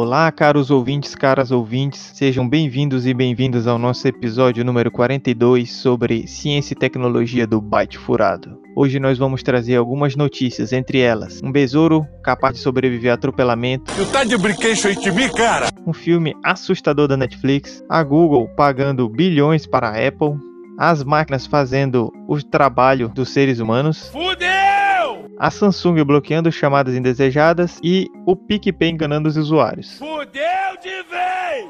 Olá, 0.00 0.30
caros 0.30 0.70
ouvintes, 0.70 1.16
caras 1.16 1.50
ouvintes, 1.50 2.12
sejam 2.14 2.48
bem-vindos 2.48 3.04
e 3.04 3.12
bem-vindas 3.12 3.66
ao 3.66 3.80
nosso 3.80 4.06
episódio 4.06 4.64
número 4.64 4.92
42 4.92 5.72
sobre 5.72 6.24
ciência 6.28 6.72
e 6.72 6.78
tecnologia 6.78 7.48
do 7.48 7.60
Byte 7.60 7.98
Furado. 7.98 8.62
Hoje 8.76 9.00
nós 9.00 9.18
vamos 9.18 9.42
trazer 9.42 9.74
algumas 9.74 10.14
notícias, 10.14 10.72
entre 10.72 11.00
elas, 11.00 11.40
um 11.42 11.50
besouro 11.50 12.06
capaz 12.22 12.54
de 12.54 12.60
sobreviver 12.60 13.10
a 13.10 13.14
atropelamento. 13.14 13.92
Tu 13.92 14.06
tá 14.12 14.22
de 14.22 14.38
brinquedo 14.38 14.78
mim, 15.12 15.28
cara? 15.32 15.66
Um 15.84 15.92
filme 15.92 16.32
assustador 16.44 17.08
da 17.08 17.16
Netflix, 17.16 17.82
a 17.90 18.00
Google 18.04 18.46
pagando 18.56 19.08
bilhões 19.08 19.66
para 19.66 19.88
a 19.88 20.06
Apple, 20.06 20.36
as 20.78 21.02
máquinas 21.02 21.44
fazendo 21.44 22.12
o 22.28 22.40
trabalho 22.40 23.08
dos 23.08 23.30
seres 23.30 23.58
humanos. 23.58 24.10
Fudeu! 24.10 24.57
A 25.38 25.50
Samsung 25.50 26.02
bloqueando 26.04 26.50
chamadas 26.50 26.94
indesejadas 26.94 27.78
e 27.82 28.08
o 28.26 28.34
PicPay 28.34 28.90
enganando 28.90 29.28
os 29.28 29.36
usuários. 29.36 29.98
Fudeu 29.98 30.76
de 30.82 31.02
vez! 31.08 31.68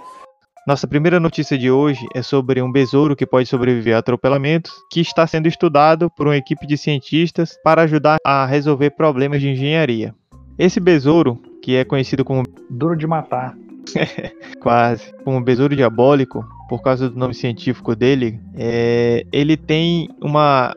Nossa 0.66 0.86
primeira 0.86 1.20
notícia 1.20 1.56
de 1.56 1.70
hoje 1.70 2.04
é 2.14 2.22
sobre 2.22 2.62
um 2.62 2.70
besouro 2.70 3.14
que 3.14 3.26
pode 3.26 3.48
sobreviver 3.48 3.94
a 3.94 3.98
atropelamentos, 3.98 4.72
que 4.90 5.00
está 5.00 5.26
sendo 5.26 5.48
estudado 5.48 6.10
por 6.10 6.26
uma 6.26 6.36
equipe 6.36 6.66
de 6.66 6.76
cientistas 6.76 7.56
para 7.62 7.82
ajudar 7.82 8.18
a 8.24 8.44
resolver 8.46 8.90
problemas 8.90 9.40
de 9.40 9.48
engenharia. 9.50 10.14
Esse 10.58 10.80
besouro, 10.80 11.40
que 11.62 11.76
é 11.76 11.84
conhecido 11.84 12.24
como 12.24 12.44
Duro 12.70 12.96
de 12.96 13.06
matar. 13.06 13.56
quase 14.60 15.14
como 15.24 15.40
besouro 15.40 15.74
diabólico, 15.74 16.44
por 16.68 16.82
causa 16.82 17.08
do 17.08 17.18
nome 17.18 17.32
científico 17.32 17.96
dele, 17.96 18.38
é... 18.54 19.24
ele 19.32 19.56
tem 19.56 20.10
uma 20.20 20.74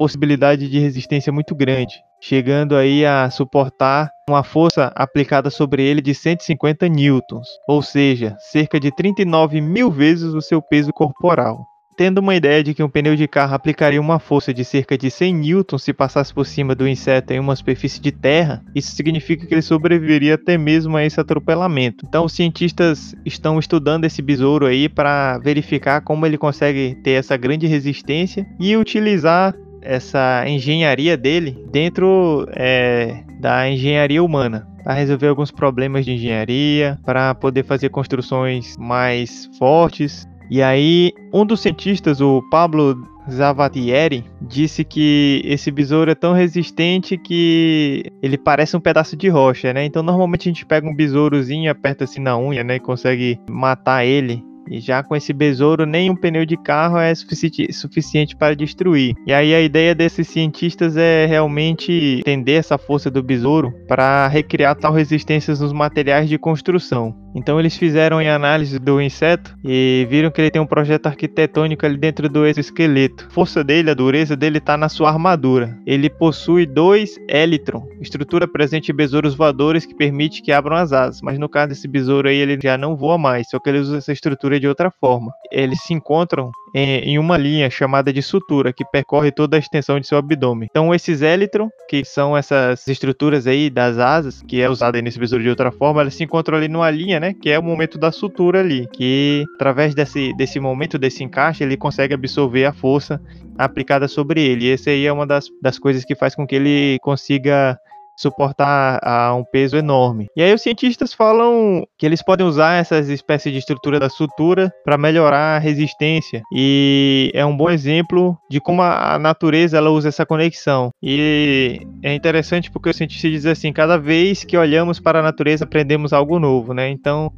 possibilidade 0.00 0.66
de 0.66 0.78
resistência 0.78 1.30
muito 1.30 1.54
grande 1.54 2.02
chegando 2.20 2.76
aí 2.76 3.04
a 3.04 3.30
suportar 3.30 4.10
uma 4.28 4.44
força 4.44 4.92
aplicada 4.94 5.50
sobre 5.50 5.82
ele 5.82 6.02
de 6.02 6.14
150 6.14 6.86
newtons, 6.88 7.48
ou 7.66 7.82
seja, 7.82 8.36
cerca 8.38 8.78
de 8.78 8.94
39 8.94 9.60
mil 9.60 9.90
vezes 9.90 10.34
o 10.34 10.40
seu 10.40 10.60
peso 10.60 10.92
corporal. 10.92 11.66
Tendo 11.96 12.18
uma 12.18 12.34
ideia 12.34 12.62
de 12.62 12.72
que 12.72 12.82
um 12.82 12.88
pneu 12.88 13.14
de 13.14 13.28
carro 13.28 13.54
aplicaria 13.54 14.00
uma 14.00 14.18
força 14.18 14.54
de 14.54 14.64
cerca 14.64 14.96
de 14.96 15.10
100 15.10 15.34
newtons 15.34 15.82
se 15.82 15.92
passasse 15.92 16.32
por 16.32 16.46
cima 16.46 16.74
do 16.74 16.88
inseto 16.88 17.32
em 17.32 17.38
uma 17.38 17.54
superfície 17.54 18.00
de 18.00 18.10
terra, 18.10 18.62
isso 18.74 18.94
significa 18.94 19.44
que 19.44 19.52
ele 19.52 19.60
sobreviveria 19.60 20.36
até 20.36 20.56
mesmo 20.56 20.96
a 20.96 21.04
esse 21.04 21.20
atropelamento. 21.20 22.06
Então, 22.08 22.24
os 22.24 22.32
cientistas 22.32 23.14
estão 23.26 23.58
estudando 23.58 24.06
esse 24.06 24.22
besouro 24.22 24.64
aí 24.64 24.88
para 24.88 25.36
verificar 25.38 26.00
como 26.00 26.24
ele 26.24 26.38
consegue 26.38 26.96
ter 27.02 27.12
essa 27.12 27.36
grande 27.36 27.66
resistência 27.66 28.46
e 28.58 28.74
utilizar 28.76 29.54
essa 29.82 30.44
engenharia 30.46 31.16
dele 31.16 31.58
dentro 31.70 32.46
é, 32.54 33.22
da 33.40 33.68
engenharia 33.68 34.22
humana 34.22 34.66
para 34.82 34.94
resolver 34.94 35.28
alguns 35.28 35.50
problemas 35.50 36.04
de 36.04 36.12
engenharia, 36.12 36.98
para 37.04 37.34
poder 37.34 37.64
fazer 37.64 37.90
construções 37.90 38.76
mais 38.78 39.48
fortes. 39.58 40.26
E 40.50 40.62
aí, 40.62 41.12
um 41.32 41.46
dos 41.46 41.60
cientistas, 41.60 42.20
o 42.20 42.42
Pablo 42.50 42.96
Zavatieri, 43.30 44.24
disse 44.42 44.84
que 44.84 45.42
esse 45.44 45.70
besouro 45.70 46.10
é 46.10 46.14
tão 46.14 46.32
resistente 46.32 47.16
que 47.16 48.02
ele 48.20 48.36
parece 48.36 48.76
um 48.76 48.80
pedaço 48.80 49.16
de 49.16 49.28
rocha, 49.28 49.72
né? 49.72 49.84
Então, 49.84 50.02
normalmente 50.02 50.48
a 50.48 50.52
gente 50.52 50.66
pega 50.66 50.88
um 50.88 50.94
besourozinho, 50.94 51.70
aperta 51.70 52.04
assim 52.04 52.20
na 52.20 52.36
unha, 52.36 52.64
né, 52.64 52.76
e 52.76 52.80
consegue 52.80 53.38
matar 53.48 54.04
ele 54.04 54.42
e 54.70 54.78
já 54.80 55.02
com 55.02 55.16
esse 55.16 55.32
besouro, 55.32 55.84
nem 55.84 56.08
um 56.08 56.16
pneu 56.16 56.46
de 56.46 56.56
carro 56.56 56.98
é 56.98 57.14
sufici 57.14 57.50
suficiente 57.72 58.36
para 58.36 58.54
destruir. 58.54 59.14
E 59.26 59.32
aí 59.32 59.54
a 59.54 59.60
ideia 59.60 59.94
desses 59.94 60.28
cientistas 60.28 60.96
é 60.96 61.26
realmente 61.26 62.20
entender 62.20 62.52
essa 62.52 62.78
força 62.78 63.10
do 63.10 63.22
besouro 63.22 63.72
para 63.88 64.28
recriar 64.28 64.76
tal 64.76 64.92
resistência 64.92 65.54
nos 65.54 65.72
materiais 65.72 66.28
de 66.28 66.38
construção. 66.38 67.14
Então 67.34 67.58
eles 67.58 67.76
fizeram 67.76 68.20
em 68.20 68.28
análise 68.28 68.78
do 68.78 69.00
inseto 69.00 69.56
e 69.64 70.06
viram 70.10 70.30
que 70.30 70.40
ele 70.40 70.50
tem 70.50 70.60
um 70.60 70.66
projeto 70.66 71.06
arquitetônico 71.06 71.86
ali 71.86 71.96
dentro 71.96 72.28
do 72.28 72.46
exoesqueleto. 72.46 73.26
A 73.28 73.32
força 73.32 73.62
dele, 73.62 73.90
a 73.90 73.94
dureza 73.94 74.36
dele 74.36 74.58
está 74.58 74.76
na 74.76 74.88
sua 74.88 75.10
armadura. 75.10 75.78
Ele 75.86 76.10
possui 76.10 76.66
dois 76.66 77.16
élitron, 77.28 77.86
estrutura 78.00 78.48
presente 78.48 78.90
em 78.90 78.94
besouros 78.94 79.34
voadores 79.34 79.86
que 79.86 79.94
permite 79.94 80.42
que 80.42 80.52
abram 80.52 80.76
as 80.76 80.92
asas. 80.92 81.20
Mas 81.22 81.38
no 81.38 81.48
caso 81.48 81.68
desse 81.68 81.86
besouro 81.86 82.28
aí, 82.28 82.36
ele 82.36 82.58
já 82.60 82.76
não 82.76 82.96
voa 82.96 83.16
mais, 83.16 83.48
só 83.48 83.58
que 83.58 83.68
ele 83.68 83.78
usa 83.78 83.98
essa 83.98 84.12
estrutura 84.12 84.58
de 84.58 84.66
outra 84.66 84.90
forma. 84.90 85.32
Eles 85.52 85.80
se 85.82 85.94
encontram 85.94 86.50
em 86.74 87.18
uma 87.18 87.36
linha 87.36 87.70
chamada 87.70 88.12
de 88.12 88.22
sutura 88.22 88.72
que 88.72 88.84
percorre 88.84 89.30
toda 89.30 89.56
a 89.56 89.58
extensão 89.58 89.98
de 89.98 90.06
seu 90.06 90.18
abdômen. 90.18 90.68
Então 90.70 90.94
esses 90.94 91.22
élitron, 91.22 91.68
que 91.88 92.04
são 92.04 92.36
essas 92.36 92.86
estruturas 92.86 93.46
aí 93.46 93.70
das 93.70 93.98
asas, 93.98 94.42
que 94.42 94.60
é 94.60 94.68
usada 94.68 95.00
nesse 95.00 95.18
besouro 95.18 95.42
de 95.42 95.50
outra 95.50 95.70
forma, 95.70 96.00
elas 96.00 96.14
se 96.14 96.24
encontram 96.24 96.56
ali 96.56 96.68
numa 96.68 96.90
linha, 96.90 97.18
né, 97.18 97.34
que 97.34 97.50
é 97.50 97.58
o 97.58 97.62
momento 97.62 97.98
da 97.98 98.12
sutura 98.12 98.60
ali, 98.60 98.86
que 98.92 99.44
através 99.54 99.94
desse, 99.94 100.34
desse 100.36 100.60
momento 100.60 100.98
desse 100.98 101.24
encaixe 101.24 101.64
ele 101.64 101.76
consegue 101.76 102.14
absorver 102.14 102.64
a 102.64 102.72
força 102.72 103.20
aplicada 103.58 104.08
sobre 104.08 104.42
ele. 104.42 104.66
E 104.66 104.72
essa 104.72 104.90
aí 104.90 105.06
é 105.06 105.12
uma 105.12 105.26
das, 105.26 105.46
das 105.62 105.78
coisas 105.78 106.04
que 106.04 106.14
faz 106.14 106.34
com 106.34 106.46
que 106.46 106.54
ele 106.54 106.98
consiga 107.02 107.78
suportar 108.20 109.00
a 109.02 109.34
um 109.34 109.44
peso 109.44 109.76
enorme. 109.76 110.28
E 110.36 110.42
aí 110.42 110.52
os 110.52 110.62
cientistas 110.62 111.14
falam 111.14 111.86
que 111.98 112.04
eles 112.04 112.22
podem 112.22 112.46
usar 112.46 112.74
essas 112.74 113.08
espécies 113.08 113.52
de 113.52 113.58
estrutura 113.58 113.98
da 113.98 114.08
sutura 114.08 114.72
para 114.84 114.98
melhorar 114.98 115.56
a 115.56 115.58
resistência 115.58 116.42
e 116.54 117.30
é 117.34 117.44
um 117.44 117.56
bom 117.56 117.70
exemplo 117.70 118.36
de 118.50 118.60
como 118.60 118.82
a 118.82 119.18
natureza 119.18 119.78
ela 119.78 119.90
usa 119.90 120.08
essa 120.08 120.26
conexão. 120.26 120.90
E 121.02 121.80
é 122.02 122.14
interessante 122.14 122.70
porque 122.70 122.90
os 122.90 122.96
cientistas 122.96 123.30
dizem 123.30 123.52
assim, 123.52 123.72
cada 123.72 123.96
vez 123.96 124.44
que 124.44 124.56
olhamos 124.56 125.00
para 125.00 125.20
a 125.20 125.22
natureza 125.22 125.64
aprendemos 125.64 126.12
algo 126.12 126.38
novo, 126.38 126.74
né? 126.74 126.88
Então, 126.90 127.32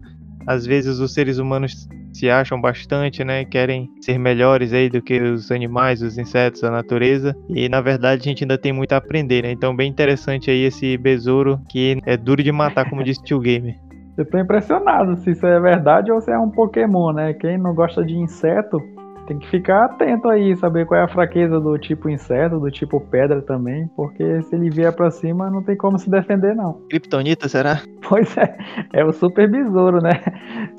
às 0.47 0.67
vezes 0.67 0.99
os 0.99 1.13
seres 1.13 1.39
humanos 1.39 1.89
se 2.13 2.29
acham 2.29 2.61
bastante, 2.61 3.25
né? 3.25 3.45
Querem 3.45 3.89
ser 4.01 4.19
melhores 4.19 4.73
aí 4.73 4.89
do 4.89 5.01
que 5.01 5.21
os 5.21 5.51
animais, 5.51 6.03
os 6.03 6.19
insetos, 6.19 6.63
a 6.63 6.71
natureza. 6.71 7.35
E 7.49 7.69
na 7.69 7.81
verdade 7.81 8.21
a 8.21 8.25
gente 8.25 8.45
ainda 8.45 8.59
tem 8.59 8.73
muito 8.73 8.93
a 8.93 8.97
aprender, 8.97 9.43
né? 9.43 9.51
Então 9.51 9.75
bem 9.75 9.91
interessante 9.91 10.51
aí 10.51 10.65
esse 10.65 10.97
besouro 10.97 11.61
que 11.69 11.99
é 12.05 12.17
duro 12.17 12.43
de 12.43 12.53
matar, 12.53 12.89
como 12.89 13.03
disse 13.03 13.21
o 13.21 13.25
Tio 13.25 13.41
Gamer. 13.41 13.77
Eu 14.17 14.29
tô 14.29 14.39
impressionado 14.39 15.17
se 15.17 15.31
isso 15.31 15.47
é 15.47 15.59
verdade 15.59 16.13
ou 16.13 16.21
se 16.21 16.31
é 16.31 16.39
um 16.39 16.51
Pokémon, 16.51 17.13
né? 17.13 17.33
Quem 17.33 17.57
não 17.57 17.75
gosta 17.75 18.05
de 18.05 18.15
inseto 18.15 18.79
tem 19.27 19.38
que 19.38 19.49
ficar 19.49 19.84
atento 19.84 20.28
aí, 20.28 20.56
saber 20.56 20.87
qual 20.87 21.00
é 21.00 21.05
a 21.05 21.09
fraqueza 21.09 21.60
do 21.60 21.78
tipo 21.78 22.09
inseto, 22.09 22.59
do 22.59 22.71
tipo 22.71 23.00
pedra 23.00 23.41
também, 23.43 23.88
porque 23.97 24.43
se 24.43 24.55
ele 24.55 24.71
vier 24.71 24.93
pra 24.93 25.10
cima 25.10 25.50
não 25.50 25.62
tem 25.62 25.77
como 25.77 25.99
se 25.99 26.10
defender, 26.10 26.55
não. 26.55 26.81
Kryptonita, 26.91 27.49
será? 27.49 27.82
Pois 28.09 28.37
é, 28.37 28.56
é 28.93 29.05
o 29.05 29.12
super 29.12 29.50
besouro, 29.50 29.99
né? 30.03 30.21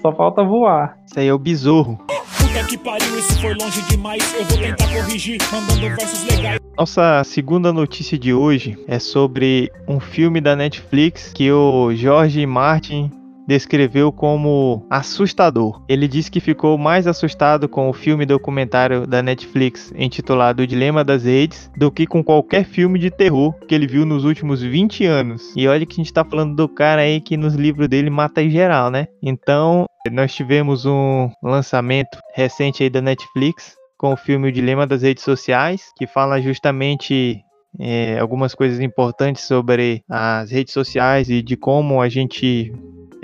Só 0.01 0.11
falta 0.13 0.43
voar. 0.43 0.97
Isso 1.05 1.19
aí 1.19 1.27
é 1.27 1.33
o 1.33 1.39
besouro. 1.39 1.97
Puta 2.37 2.67
que 2.67 2.77
pariu, 2.77 3.17
isso 3.17 3.41
foi 3.41 3.53
longe 3.55 3.81
demais. 3.89 4.33
Eu 4.33 4.45
vou 4.45 4.57
tentar 4.57 4.87
corrigir, 4.87 5.37
mandando 5.51 5.95
versos 5.95 6.27
legais. 6.27 6.59
Nossa 6.77 7.23
segunda 7.23 7.71
notícia 7.71 8.17
de 8.17 8.33
hoje 8.33 8.77
é 8.87 8.99
sobre 8.99 9.71
um 9.87 9.99
filme 9.99 10.41
da 10.41 10.55
Netflix 10.55 11.31
que 11.33 11.51
o 11.51 11.93
Jorge 11.93 12.45
Martin 12.45 13.11
descreveu 13.47 14.11
como 14.11 14.85
assustador. 14.89 15.83
Ele 15.87 16.07
disse 16.07 16.31
que 16.31 16.39
ficou 16.39 16.77
mais 16.77 17.07
assustado 17.07 17.67
com 17.67 17.89
o 17.89 17.93
filme 17.93 18.25
documentário 18.25 19.05
da 19.05 19.21
Netflix 19.21 19.93
intitulado 19.95 20.63
O 20.63 20.67
Dilema 20.67 21.03
das 21.03 21.23
Redes 21.23 21.71
do 21.77 21.91
que 21.91 22.05
com 22.05 22.23
qualquer 22.23 22.65
filme 22.65 22.99
de 22.99 23.09
terror 23.09 23.53
que 23.67 23.75
ele 23.75 23.87
viu 23.87 24.05
nos 24.05 24.23
últimos 24.23 24.61
20 24.61 25.05
anos. 25.05 25.53
E 25.55 25.67
olha 25.67 25.85
que 25.85 25.93
a 25.93 26.03
gente 26.03 26.13
tá 26.13 26.23
falando 26.23 26.55
do 26.55 26.67
cara 26.67 27.01
aí 27.01 27.19
que 27.19 27.37
nos 27.37 27.55
livros 27.55 27.87
dele 27.87 28.09
mata 28.09 28.41
em 28.41 28.49
geral, 28.49 28.89
né? 28.89 29.07
Então, 29.21 29.85
nós 30.11 30.33
tivemos 30.33 30.85
um 30.85 31.29
lançamento 31.41 32.17
recente 32.33 32.83
aí 32.83 32.89
da 32.89 33.01
Netflix 33.01 33.75
com 33.97 34.13
o 34.13 34.17
filme 34.17 34.49
O 34.49 34.51
Dilema 34.51 34.85
das 34.85 35.01
Redes 35.01 35.23
Sociais, 35.23 35.91
que 35.97 36.05
fala 36.05 36.41
justamente 36.41 37.41
é, 37.79 38.19
algumas 38.19 38.53
coisas 38.53 38.79
importantes 38.79 39.43
sobre 39.43 40.03
as 40.09 40.51
redes 40.51 40.73
sociais 40.73 41.29
e 41.29 41.41
de 41.41 41.55
como 41.55 42.01
a 42.01 42.09
gente 42.09 42.73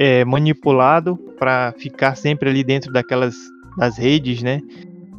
é 0.01 0.23
manipulado 0.23 1.17
para 1.37 1.73
ficar 1.77 2.15
sempre 2.15 2.49
ali 2.49 2.63
dentro 2.63 2.89
daquelas 2.89 3.35
das 3.77 3.97
redes, 3.97 4.41
né? 4.41 4.61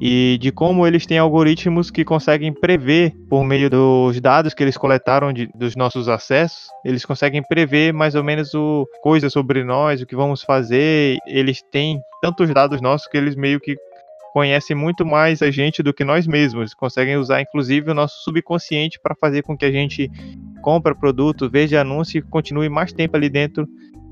E 0.01 0.39
de 0.41 0.51
como 0.51 0.87
eles 0.87 1.05
têm 1.05 1.19
algoritmos 1.19 1.91
que 1.91 2.03
conseguem 2.03 2.51
prever, 2.51 3.13
por 3.29 3.45
meio 3.45 3.69
dos 3.69 4.19
dados 4.19 4.55
que 4.55 4.63
eles 4.63 4.79
coletaram 4.79 5.35
de, 5.35 5.51
dos 5.55 5.77
nossos 5.77 6.09
acessos, 6.09 6.71
eles 6.83 7.05
conseguem 7.05 7.43
prever 7.43 7.93
mais 7.93 8.15
ou 8.15 8.25
menos 8.25 8.55
o 8.55 8.89
coisa 9.03 9.29
sobre 9.29 9.63
nós, 9.63 10.01
o 10.01 10.07
que 10.07 10.17
vamos 10.17 10.43
fazer. 10.43 11.19
Eles 11.27 11.61
têm 11.71 12.01
tantos 12.23 12.49
dados 12.49 12.81
nossos 12.81 13.07
que 13.07 13.19
eles 13.19 13.37
meio 13.37 13.61
que 13.61 13.77
conhecem 14.33 14.75
muito 14.75 15.05
mais 15.05 15.43
a 15.43 15.51
gente 15.51 15.83
do 15.83 15.93
que 15.93 16.05
nós 16.05 16.27
mesmos. 16.27 16.73
Conseguem 16.73 17.19
usar, 17.19 17.43
inclusive, 17.43 17.91
o 17.91 17.95
nosso 17.95 18.25
subconsciente 18.25 18.99
para 18.99 19.15
fazer 19.15 19.43
com 19.43 19.55
que 19.55 19.67
a 19.67 19.73
gente 19.73 20.11
compre 20.63 20.95
produto, 20.95 21.51
veja 21.51 21.83
anúncio 21.83 22.19
e 22.19 22.23
continue 22.23 22.71
mais 22.71 22.95
tempo 22.95 23.19
ali 23.19 23.29
dentro 23.29 23.69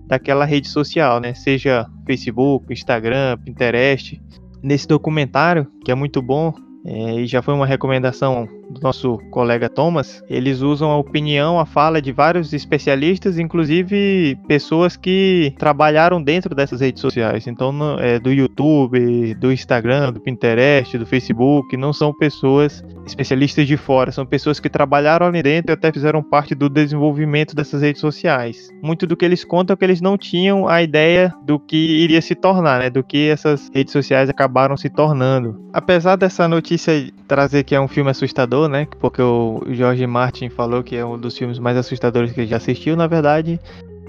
daquela 0.09 0.45
rede 0.45 0.69
social, 0.69 1.21
né? 1.21 1.35
Seja 1.35 1.87
Facebook, 2.07 2.73
Instagram, 2.73 3.39
Pinterest. 3.45 4.21
Nesse 4.63 4.89
documentário, 4.89 5.71
que 5.85 5.93
é 5.93 5.95
muito 5.95 6.21
bom, 6.21 6.53
é, 6.85 7.21
e 7.21 7.27
já 7.27 7.43
foi 7.43 7.55
uma 7.55 7.67
recomendação 7.67 8.49
do 8.71 8.81
nosso 8.81 9.19
colega 9.31 9.69
Thomas, 9.69 10.23
eles 10.29 10.61
usam 10.61 10.91
a 10.91 10.97
opinião, 10.97 11.59
a 11.59 11.67
fala 11.67 12.01
de 12.01 12.13
vários 12.13 12.53
especialistas, 12.53 13.39
inclusive 13.39 14.39
pessoas 14.47 14.97
que 14.97 15.55
trabalharam 15.59 16.23
dentro 16.23 16.55
dessas 16.55 16.81
redes 16.81 17.01
sociais. 17.01 17.47
Então, 17.47 17.73
no, 17.73 17.99
é, 17.99 18.19
do 18.19 18.33
YouTube, 18.33 19.35
do 19.35 19.53
Instagram, 19.53 20.13
do 20.13 20.21
Pinterest, 20.21 20.99
do 20.99 21.07
Facebook, 21.07 21.77
não 21.77 21.93
são 21.93 22.13
pessoas 22.13 22.85
especialistas 23.07 23.67
de 23.67 23.77
fora, 23.77 24.13
são 24.13 24.27
pessoas 24.27 24.61
que 24.61 24.69
trabalharam 24.69 25.27
ali 25.27 25.43
dentro 25.43 25.73
e 25.73 25.75
até 25.75 25.91
fizeram 25.91 26.23
parte 26.23 26.55
do 26.55 26.69
desenvolvimento 26.69 27.55
dessas 27.55 27.83
redes 27.83 28.01
sociais. 28.01 28.69
Muito 28.83 29.07
do 29.07 29.17
que 29.17 29.25
eles 29.25 29.45
contam 29.45 29.75
é 29.75 29.77
que 29.77 29.85
eles 29.85 30.01
não 30.01 30.19
tinham 30.19 30.69
a 30.69 30.83
ideia 30.83 31.35
do 31.45 31.59
que 31.59 31.77
iria 31.77 32.21
se 32.21 32.35
tornar, 32.35 32.81
né? 32.81 32.91
Do 32.91 33.03
que 33.03 33.29
essas 33.29 33.71
redes 33.75 33.93
sociais 33.93 34.29
acabaram 34.29 34.77
se 34.77 34.91
tornando. 34.91 35.69
Apesar 35.73 36.17
dessa 36.17 36.47
notícia 36.49 37.11
trazer 37.27 37.63
que 37.65 37.75
é 37.75 37.81
um 37.81 37.89
filme 37.89 38.11
assustador, 38.11 38.58
né? 38.67 38.89
Porque 38.99 39.21
o 39.21 39.63
George 39.69 40.07
Martin 40.07 40.49
falou 40.49 40.83
que 40.83 40.97
é 40.97 41.05
um 41.05 41.19
dos 41.19 41.37
filmes 41.37 41.59
mais 41.59 41.77
assustadores 41.77 42.33
que 42.33 42.41
ele 42.41 42.49
já 42.49 42.57
assistiu, 42.57 42.97
na 42.97 43.07
verdade, 43.07 43.61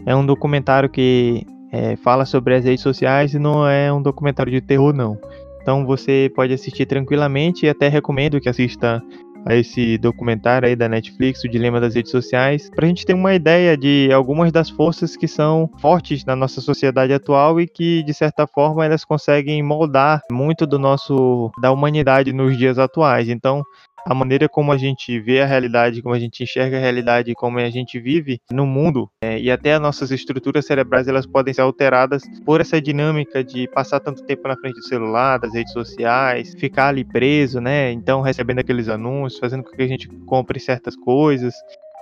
é 0.06 0.16
um 0.16 0.26
documentário 0.26 0.90
que 0.90 1.46
é, 1.72 1.96
fala 1.98 2.26
sobre 2.26 2.56
as 2.56 2.64
redes 2.64 2.82
sociais 2.82 3.34
e 3.34 3.40
não 3.40 3.68
é 3.68 3.92
um 3.92 4.02
documentário 4.02 4.52
de 4.52 4.62
terror, 4.62 4.94
não. 4.94 5.20
Então 5.62 5.86
você 5.86 6.32
pode 6.36 6.54
assistir 6.54 6.86
tranquilamente 6.86 7.66
e 7.66 7.70
até 7.70 7.90
recomendo 7.90 8.40
que 8.40 8.50
assista 8.50 9.04
a 9.46 9.56
esse 9.56 9.98
documentário 9.98 10.68
aí 10.68 10.76
da 10.76 10.90
Netflix, 10.90 11.44
o 11.44 11.50
Dilema 11.50 11.80
das 11.80 11.96
Redes 11.96 12.12
Sociais, 12.12 12.70
para 12.70 12.86
a 12.86 12.88
gente 12.88 13.06
ter 13.06 13.14
uma 13.14 13.34
ideia 13.34 13.78
de 13.78 14.10
algumas 14.14 14.52
das 14.52 14.70
forças 14.70 15.16
que 15.16 15.28
são 15.28 15.70
fortes 15.80 16.26
na 16.26 16.36
nossa 16.36 16.62
sociedade 16.62 17.14
atual 17.14 17.60
e 17.60 17.68
que, 17.68 18.04
de 18.04 18.14
certa 18.14 18.46
forma, 18.48 18.86
elas 18.86 19.06
conseguem 19.06 19.62
moldar 19.64 20.22
muito 20.32 20.66
do 20.66 20.78
nosso 20.78 21.52
da 21.62 21.72
humanidade 21.72 22.34
nos 22.34 22.58
dias 22.58 22.78
atuais. 22.78 23.30
Então, 23.30 23.64
a 24.06 24.14
maneira 24.14 24.48
como 24.50 24.72
a 24.72 24.78
gente 24.78 25.20
vê 25.20 25.42
a 25.42 25.46
realidade, 25.46 26.02
como 26.02 26.16
a 26.16 26.20
gente 26.20 26.44
enxerga 26.44 26.78
a 26.78 26.80
realidade, 26.80 27.34
como 27.36 27.60
a 27.60 27.70
gente 27.70 28.00
vive 28.00 28.42
no 28.52 28.66
mundo 28.66 29.10
é, 29.22 29.40
e 29.40 29.52
até 29.52 29.74
as 29.74 29.82
nossas 29.82 30.12
estruturas 30.12 30.66
cerebrais 30.66 31.08
elas 31.08 31.26
podem 31.26 31.54
ser 31.54 31.62
alteradas 31.62 32.24
por 32.46 32.62
essa 32.62 32.82
dinâmica 32.82 33.44
de 33.44 33.68
passar 33.68 34.00
tanto 34.00 34.24
tempo 34.24 34.48
na 34.48 34.58
frente 34.58 34.76
do 34.76 34.88
celular, 34.88 35.40
das 35.40 35.54
redes 35.54 35.74
sociais, 35.74 36.54
ficar 36.56 36.88
ali 36.88 37.04
preso, 37.04 37.60
né? 37.60 37.92
Então 37.92 38.22
recebendo 38.22 38.60
aqueles 38.60 38.90
anúncios, 38.90 39.40
fazendo 39.40 39.64
com 39.64 39.72
que 39.72 39.82
a 39.82 39.88
gente 39.88 40.08
compre 40.26 40.60
certas 40.60 40.96
coisas. 40.96 41.54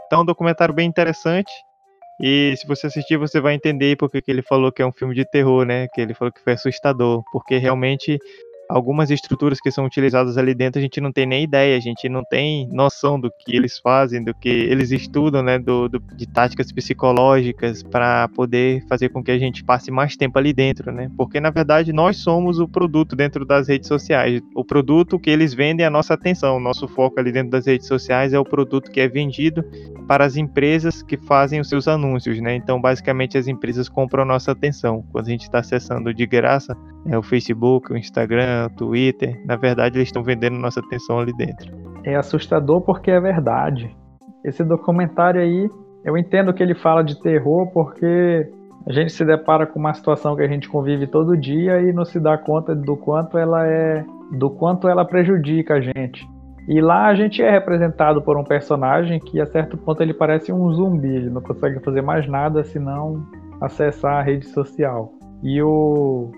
Então, 0.07 0.19
é 0.19 0.21
um 0.23 0.25
documentário 0.25 0.73
bem 0.73 0.87
interessante. 0.87 1.51
E 2.19 2.55
se 2.57 2.65
você 2.65 2.87
assistir, 2.87 3.17
você 3.17 3.39
vai 3.39 3.53
entender 3.53 3.95
porque 3.95 4.21
que 4.21 4.31
ele 4.31 4.41
falou 4.41 4.71
que 4.71 4.81
é 4.81 4.85
um 4.85 4.91
filme 4.91 5.13
de 5.13 5.23
terror, 5.23 5.65
né? 5.65 5.87
Que 5.93 6.01
ele 6.01 6.15
falou 6.15 6.31
que 6.31 6.41
foi 6.41 6.53
assustador, 6.53 7.23
porque 7.31 7.57
realmente 7.57 8.17
algumas 8.69 9.09
estruturas 9.09 9.59
que 9.59 9.71
são 9.71 9.85
utilizadas 9.85 10.37
ali 10.37 10.53
dentro 10.53 10.79
a 10.79 10.81
gente 10.81 10.99
não 10.99 11.11
tem 11.11 11.25
nem 11.25 11.43
ideia, 11.43 11.77
a 11.77 11.79
gente 11.79 12.09
não 12.09 12.23
tem 12.23 12.67
noção 12.71 13.19
do 13.19 13.31
que 13.31 13.55
eles 13.55 13.79
fazem, 13.79 14.23
do 14.23 14.33
que 14.33 14.49
eles 14.49 14.91
estudam, 14.91 15.41
né, 15.41 15.57
do, 15.57 15.87
do 15.87 15.99
de 15.99 16.27
táticas 16.27 16.71
psicológicas 16.71 17.83
para 17.83 18.27
poder 18.29 18.83
fazer 18.87 19.09
com 19.09 19.23
que 19.23 19.31
a 19.31 19.37
gente 19.37 19.63
passe 19.63 19.91
mais 19.91 20.15
tempo 20.15 20.37
ali 20.37 20.53
dentro, 20.53 20.91
né? 20.91 21.09
Porque 21.15 21.39
na 21.39 21.49
verdade 21.49 21.93
nós 21.93 22.17
somos 22.17 22.59
o 22.59 22.67
produto 22.67 23.15
dentro 23.15 23.45
das 23.45 23.67
redes 23.67 23.87
sociais. 23.87 24.41
O 24.55 24.63
produto 24.63 25.19
que 25.19 25.29
eles 25.29 25.53
vendem 25.53 25.83
é 25.83 25.87
a 25.87 25.91
nossa 25.91 26.13
atenção, 26.13 26.57
o 26.57 26.59
nosso 26.59 26.87
foco 26.87 27.19
ali 27.19 27.31
dentro 27.31 27.51
das 27.51 27.65
redes 27.65 27.87
sociais 27.87 28.33
é 28.33 28.39
o 28.39 28.43
produto 28.43 28.91
que 28.91 28.99
é 28.99 29.07
vendido 29.07 29.63
para 30.07 30.25
as 30.25 30.37
empresas 30.37 31.03
que 31.03 31.17
fazem 31.17 31.59
os 31.59 31.69
seus 31.69 31.87
anúncios, 31.87 32.39
né? 32.39 32.55
Então, 32.55 32.79
basicamente 32.79 33.37
as 33.37 33.47
empresas 33.47 33.89
compram 33.89 34.23
a 34.23 34.25
nossa 34.25 34.51
atenção. 34.51 35.03
Quando 35.11 35.27
a 35.27 35.29
gente 35.29 35.43
está 35.43 35.59
acessando 35.59 36.13
de 36.13 36.25
graça, 36.25 36.75
é 37.07 37.17
o 37.17 37.23
Facebook, 37.23 37.91
o 37.91 37.97
Instagram, 37.97 38.69
Twitter, 38.77 39.41
na 39.45 39.55
verdade 39.55 39.97
eles 39.97 40.09
estão 40.09 40.23
vendendo 40.23 40.57
nossa 40.57 40.79
atenção 40.79 41.19
ali 41.19 41.33
dentro. 41.33 41.71
É 42.03 42.15
assustador 42.15 42.81
porque 42.81 43.11
é 43.11 43.19
verdade. 43.19 43.95
Esse 44.43 44.63
documentário 44.63 45.41
aí, 45.41 45.69
eu 46.05 46.17
entendo 46.17 46.53
que 46.53 46.61
ele 46.61 46.75
fala 46.75 47.03
de 47.03 47.19
terror 47.21 47.67
porque 47.71 48.49
a 48.85 48.93
gente 48.93 49.11
se 49.11 49.25
depara 49.25 49.65
com 49.65 49.79
uma 49.79 49.93
situação 49.93 50.35
que 50.35 50.41
a 50.41 50.47
gente 50.47 50.69
convive 50.69 51.07
todo 51.07 51.35
dia 51.35 51.81
e 51.81 51.91
não 51.91 52.05
se 52.05 52.19
dá 52.19 52.37
conta 52.37 52.73
do 52.73 52.95
quanto 52.95 53.37
ela 53.37 53.65
é, 53.65 54.05
do 54.31 54.49
quanto 54.49 54.87
ela 54.87 55.03
prejudica 55.03 55.75
a 55.75 55.81
gente. 55.81 56.25
E 56.67 56.81
lá 56.81 57.07
a 57.07 57.15
gente 57.15 57.41
é 57.41 57.49
representado 57.49 58.21
por 58.21 58.37
um 58.37 58.43
personagem 58.43 59.19
que 59.19 59.39
a 59.39 59.45
certo 59.45 59.77
ponto 59.77 60.01
ele 60.01 60.13
parece 60.13 60.51
um 60.51 60.71
zumbi, 60.73 61.07
ele 61.07 61.29
não 61.29 61.41
consegue 61.41 61.79
fazer 61.79 62.01
mais 62.01 62.27
nada 62.27 62.63
senão 62.63 63.25
acessar 63.61 64.15
a 64.15 64.21
rede 64.21 64.45
social. 64.47 65.13
E 65.43 65.61
o 65.61 66.31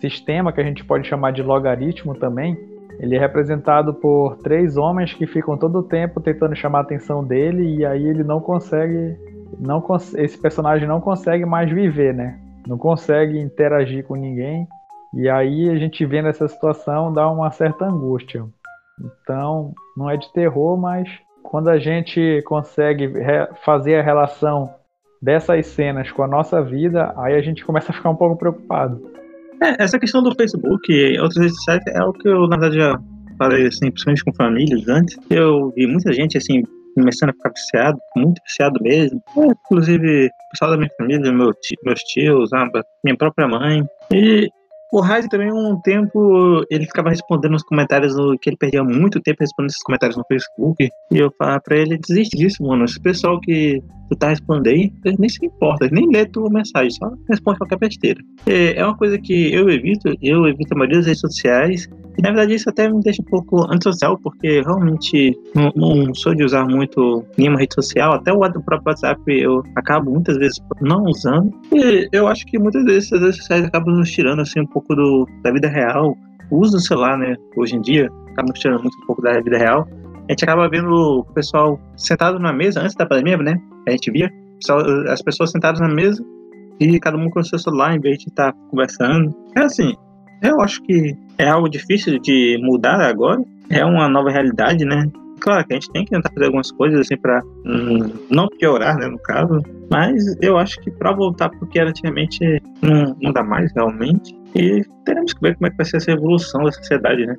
sistema, 0.00 0.52
que 0.52 0.60
a 0.60 0.64
gente 0.64 0.84
pode 0.84 1.06
chamar 1.06 1.32
de 1.32 1.42
logaritmo 1.42 2.14
também, 2.14 2.56
ele 2.98 3.14
é 3.14 3.18
representado 3.18 3.92
por 3.92 4.36
três 4.38 4.76
homens 4.76 5.12
que 5.12 5.26
ficam 5.26 5.56
todo 5.56 5.78
o 5.78 5.82
tempo 5.82 6.20
tentando 6.20 6.56
chamar 6.56 6.78
a 6.78 6.82
atenção 6.82 7.22
dele 7.22 7.76
e 7.76 7.84
aí 7.84 8.06
ele 8.06 8.24
não 8.24 8.40
consegue, 8.40 9.16
não 9.58 9.84
esse 10.16 10.38
personagem 10.38 10.88
não 10.88 11.00
consegue 11.00 11.44
mais 11.44 11.70
viver, 11.70 12.14
né? 12.14 12.38
Não 12.66 12.78
consegue 12.78 13.38
interagir 13.38 14.04
com 14.04 14.16
ninguém 14.16 14.66
e 15.14 15.28
aí 15.28 15.68
a 15.68 15.76
gente 15.76 16.04
vendo 16.06 16.28
essa 16.28 16.48
situação 16.48 17.12
dá 17.12 17.30
uma 17.30 17.50
certa 17.50 17.84
angústia. 17.84 18.44
Então 18.98 19.72
não 19.96 20.08
é 20.08 20.16
de 20.16 20.32
terror, 20.32 20.76
mas 20.78 21.08
quando 21.42 21.68
a 21.68 21.78
gente 21.78 22.42
consegue 22.46 23.12
fazer 23.64 23.96
a 23.96 24.02
relação 24.02 24.74
dessas 25.20 25.66
cenas 25.66 26.10
com 26.10 26.22
a 26.22 26.26
nossa 26.28 26.62
vida, 26.62 27.12
aí 27.16 27.34
a 27.34 27.40
gente 27.42 27.64
começa 27.64 27.92
a 27.92 27.94
ficar 27.94 28.10
um 28.10 28.16
pouco 28.16 28.36
preocupado. 28.36 29.02
É, 29.62 29.82
essa 29.82 29.98
questão 29.98 30.22
do 30.22 30.34
Facebook 30.34 30.92
e 30.92 31.18
outras 31.18 31.36
redes 31.36 31.56
sociais 31.56 31.82
é 31.88 32.02
o 32.02 32.12
que 32.12 32.28
eu, 32.28 32.46
na 32.48 32.56
verdade, 32.56 32.76
já 32.76 33.00
falei, 33.38 33.66
assim, 33.66 33.90
principalmente 33.90 34.24
com 34.24 34.34
famílias 34.34 34.88
antes. 34.88 35.16
Eu 35.30 35.72
vi 35.76 35.86
muita 35.86 36.12
gente, 36.12 36.36
assim, 36.36 36.62
começando 36.94 37.30
a 37.30 37.32
ficar 37.32 37.50
viciado, 37.50 37.98
muito 38.16 38.40
viciado 38.42 38.82
mesmo. 38.82 39.22
É, 39.36 39.46
inclusive, 39.46 40.26
o 40.26 40.50
pessoal 40.50 40.70
da 40.70 40.76
minha 40.76 40.90
família, 40.96 41.32
meu 41.32 41.52
tio, 41.54 41.76
meus 41.84 42.00
tios, 42.00 42.50
minha 43.04 43.16
própria 43.16 43.46
mãe. 43.46 43.84
E 44.12 44.48
o 44.92 45.00
Raiz 45.00 45.26
também, 45.28 45.52
um 45.52 45.80
tempo, 45.80 46.64
ele 46.70 46.86
ficava 46.86 47.10
respondendo 47.10 47.52
nos 47.52 47.62
comentários 47.64 48.14
que 48.40 48.50
ele 48.50 48.56
perdia 48.56 48.84
muito 48.84 49.20
tempo 49.20 49.38
respondendo 49.40 49.70
esses 49.70 49.82
comentários 49.82 50.16
no 50.16 50.24
Facebook. 50.28 50.88
E 51.10 51.18
eu 51.18 51.32
falava 51.36 51.60
pra 51.60 51.76
ele, 51.76 51.98
desiste 51.98 52.36
disso, 52.36 52.62
mano. 52.62 52.84
Esse 52.84 53.00
pessoal 53.00 53.40
que 53.40 53.82
tu 54.08 54.16
tá 54.16 54.28
respondendo 54.28 54.68
aí, 54.68 54.92
nem 55.18 55.28
se 55.28 55.44
importa, 55.44 55.88
nem 55.90 56.08
lê 56.08 56.24
tua 56.26 56.48
mensagem, 56.48 56.90
só 56.90 57.10
responde 57.28 57.58
qualquer 57.58 57.78
besteira. 57.78 58.20
É, 58.46 58.78
é 58.78 58.84
uma 58.84 58.96
coisa 58.96 59.18
que 59.18 59.52
eu 59.52 59.68
evito, 59.68 60.14
eu 60.22 60.46
evito 60.46 60.72
a 60.72 60.78
maioria 60.78 60.98
das 60.98 61.06
redes 61.06 61.20
sociais. 61.20 61.88
E 62.18 62.22
na 62.22 62.30
verdade 62.30 62.54
isso 62.54 62.68
até 62.68 62.88
me 62.88 63.00
deixa 63.00 63.22
um 63.22 63.26
pouco 63.26 63.70
antissocial, 63.72 64.18
porque 64.18 64.62
realmente 64.62 65.38
não, 65.54 65.72
não 65.74 66.14
sou 66.14 66.34
de 66.34 66.44
usar 66.44 66.64
muito 66.66 67.24
nenhuma 67.36 67.58
rede 67.58 67.74
social, 67.74 68.14
até 68.14 68.32
o 68.32 68.38
próprio 68.38 68.82
WhatsApp 68.86 69.20
eu 69.26 69.62
acabo 69.74 70.10
muitas 70.10 70.36
vezes 70.38 70.58
não 70.80 71.04
usando. 71.04 71.50
E 71.72 72.08
eu 72.12 72.26
acho 72.26 72.46
que 72.46 72.58
muitas 72.58 72.84
vezes 72.84 73.12
as 73.12 73.20
redes 73.20 73.36
sociais 73.36 73.64
acabam 73.64 73.94
nos 73.94 74.10
tirando 74.10 74.40
assim 74.40 74.60
um 74.60 74.66
pouco 74.66 74.94
do, 74.94 75.28
da 75.42 75.52
vida 75.52 75.68
real. 75.68 76.16
O 76.50 76.60
uso 76.60 76.72
do 76.72 76.80
celular, 76.80 77.18
né, 77.18 77.34
hoje 77.56 77.74
em 77.74 77.80
dia, 77.80 78.08
acaba 78.30 78.48
nos 78.48 78.58
tirando 78.58 78.80
muito 78.82 78.96
um 79.02 79.06
pouco 79.06 79.20
da 79.20 79.40
vida 79.40 79.58
real 79.58 79.86
a 80.28 80.32
gente 80.32 80.42
acaba 80.42 80.68
vendo 80.68 80.90
o 80.90 81.24
pessoal 81.24 81.80
sentado 81.96 82.38
na 82.38 82.52
mesa, 82.52 82.80
antes 82.80 82.96
da 82.96 83.06
pandemia, 83.06 83.36
né? 83.36 83.60
A 83.86 83.92
gente 83.92 84.10
via 84.10 84.30
as 85.08 85.22
pessoas 85.22 85.52
sentadas 85.52 85.80
na 85.80 85.88
mesa 85.88 86.24
e 86.80 86.98
cada 86.98 87.16
um 87.16 87.30
com 87.30 87.40
o 87.40 87.44
seu 87.44 87.58
celular 87.58 87.94
em 87.94 88.00
vez 88.00 88.18
de 88.18 88.28
estar 88.28 88.52
conversando. 88.70 89.34
É 89.56 89.60
assim, 89.60 89.94
eu 90.42 90.60
acho 90.60 90.82
que 90.82 91.16
é 91.38 91.48
algo 91.48 91.68
difícil 91.68 92.18
de 92.18 92.58
mudar 92.62 93.00
agora. 93.00 93.42
É 93.70 93.84
uma 93.84 94.08
nova 94.08 94.30
realidade, 94.30 94.84
né? 94.84 95.10
Claro 95.40 95.66
que 95.66 95.74
a 95.74 95.76
gente 95.76 95.92
tem 95.92 96.04
que 96.04 96.10
tentar 96.10 96.30
fazer 96.30 96.46
algumas 96.46 96.70
coisas 96.72 97.00
assim 97.00 97.16
para 97.16 97.42
hum, 97.64 98.10
não 98.30 98.48
piorar, 98.48 98.96
né, 98.96 99.06
no 99.06 99.18
caso. 99.18 99.60
Mas 99.90 100.36
eu 100.40 100.56
acho 100.56 100.80
que 100.80 100.90
para 100.90 101.12
voltar 101.12 101.50
porque 101.50 101.72
que 101.72 101.78
era 101.78 101.90
antigamente 101.90 102.62
não, 102.80 103.16
não 103.20 103.32
dá 103.32 103.42
mais 103.42 103.72
realmente. 103.74 104.34
E 104.54 104.82
teremos 105.04 105.34
que 105.34 105.40
ver 105.40 105.54
como 105.56 105.66
é 105.66 105.70
que 105.70 105.76
vai 105.76 105.86
ser 105.86 105.98
essa 105.98 106.12
evolução 106.12 106.64
da 106.64 106.72
sociedade, 106.72 107.26
né? 107.26 107.36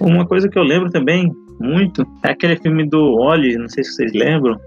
Uma 0.00 0.26
coisa 0.26 0.48
que 0.48 0.58
eu 0.58 0.62
lembro 0.62 0.90
também 0.90 1.30
muito 1.60 2.06
é 2.24 2.30
aquele 2.30 2.56
filme 2.56 2.88
do 2.88 2.98
Oli, 2.98 3.56
não 3.56 3.68
sei 3.68 3.84
se 3.84 3.92
vocês 3.92 4.12
lembram, 4.12 4.58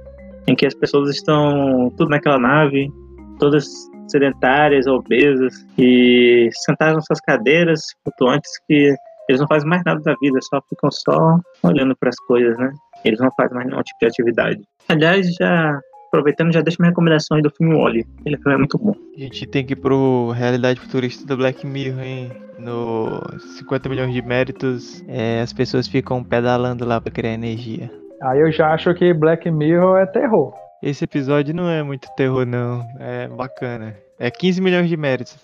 em 0.47 0.55
que 0.55 0.65
as 0.65 0.73
pessoas 0.73 1.09
estão 1.09 1.91
tudo 1.97 2.09
naquela 2.09 2.39
nave, 2.39 2.89
todas 3.37 3.65
sedentárias, 4.07 4.87
obesas 4.87 5.53
e 5.77 6.49
sentadas 6.65 6.95
nas 6.95 7.05
suas 7.05 7.21
cadeiras 7.21 7.81
flutuantes 8.03 8.49
que 8.67 8.95
eles 9.27 9.41
não 9.41 9.47
fazem 9.47 9.67
mais 9.67 9.83
nada 9.85 9.99
da 10.01 10.15
vida, 10.21 10.39
só 10.41 10.61
ficam 10.69 10.89
só 10.89 11.39
olhando 11.63 11.95
para 11.97 12.09
as 12.09 12.19
coisas, 12.21 12.57
né? 12.57 12.71
Eles 13.03 13.19
não 13.19 13.29
fazem 13.35 13.55
mais 13.55 13.67
nenhum 13.67 13.81
tipo 13.83 13.99
de 13.99 14.05
atividade. 14.05 14.61
Aliás, 14.87 15.27
já 15.33 15.79
aproveitando, 16.07 16.53
já 16.53 16.61
deixo 16.61 16.77
minha 16.79 16.89
recomendação 16.89 17.35
aí 17.35 17.43
do 17.43 17.51
filme 17.51 17.75
Wally. 17.75 18.05
Ele 18.25 18.37
é 18.47 18.57
muito 18.57 18.77
bom. 18.77 18.95
A 19.15 19.19
gente 19.19 19.45
tem 19.45 19.65
que 19.65 19.73
ir 19.73 19.75
pro 19.75 20.31
Realidade 20.31 20.79
Futurista 20.79 21.25
do 21.27 21.35
Black 21.35 21.65
Mirror, 21.67 22.01
hein? 22.01 22.31
No 22.57 23.21
50 23.57 23.89
milhões 23.89 24.13
de 24.13 24.21
méritos, 24.21 25.03
é, 25.07 25.41
as 25.41 25.53
pessoas 25.53 25.87
ficam 25.87 26.23
pedalando 26.23 26.85
lá 26.85 26.99
para 26.99 27.11
criar 27.11 27.33
energia. 27.33 27.91
Aí 28.23 28.39
eu 28.39 28.51
já 28.51 28.73
acho 28.73 28.93
que 28.95 29.13
Black 29.13 29.49
Mirror 29.51 29.97
é 29.97 30.05
terror. 30.05 30.53
Esse 30.81 31.05
episódio 31.05 31.55
não 31.55 31.69
é 31.69 31.81
muito 31.81 32.07
terror, 32.15 32.45
não. 32.45 32.87
É 32.99 33.27
bacana. 33.27 33.97
É 34.19 34.29
15 34.29 34.61
milhões 34.61 34.87
de 34.87 34.95
méritos. 34.95 35.35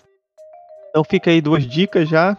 Então 0.90 1.02
fica 1.02 1.30
aí 1.30 1.40
duas 1.40 1.66
dicas 1.66 2.08
já 2.08 2.36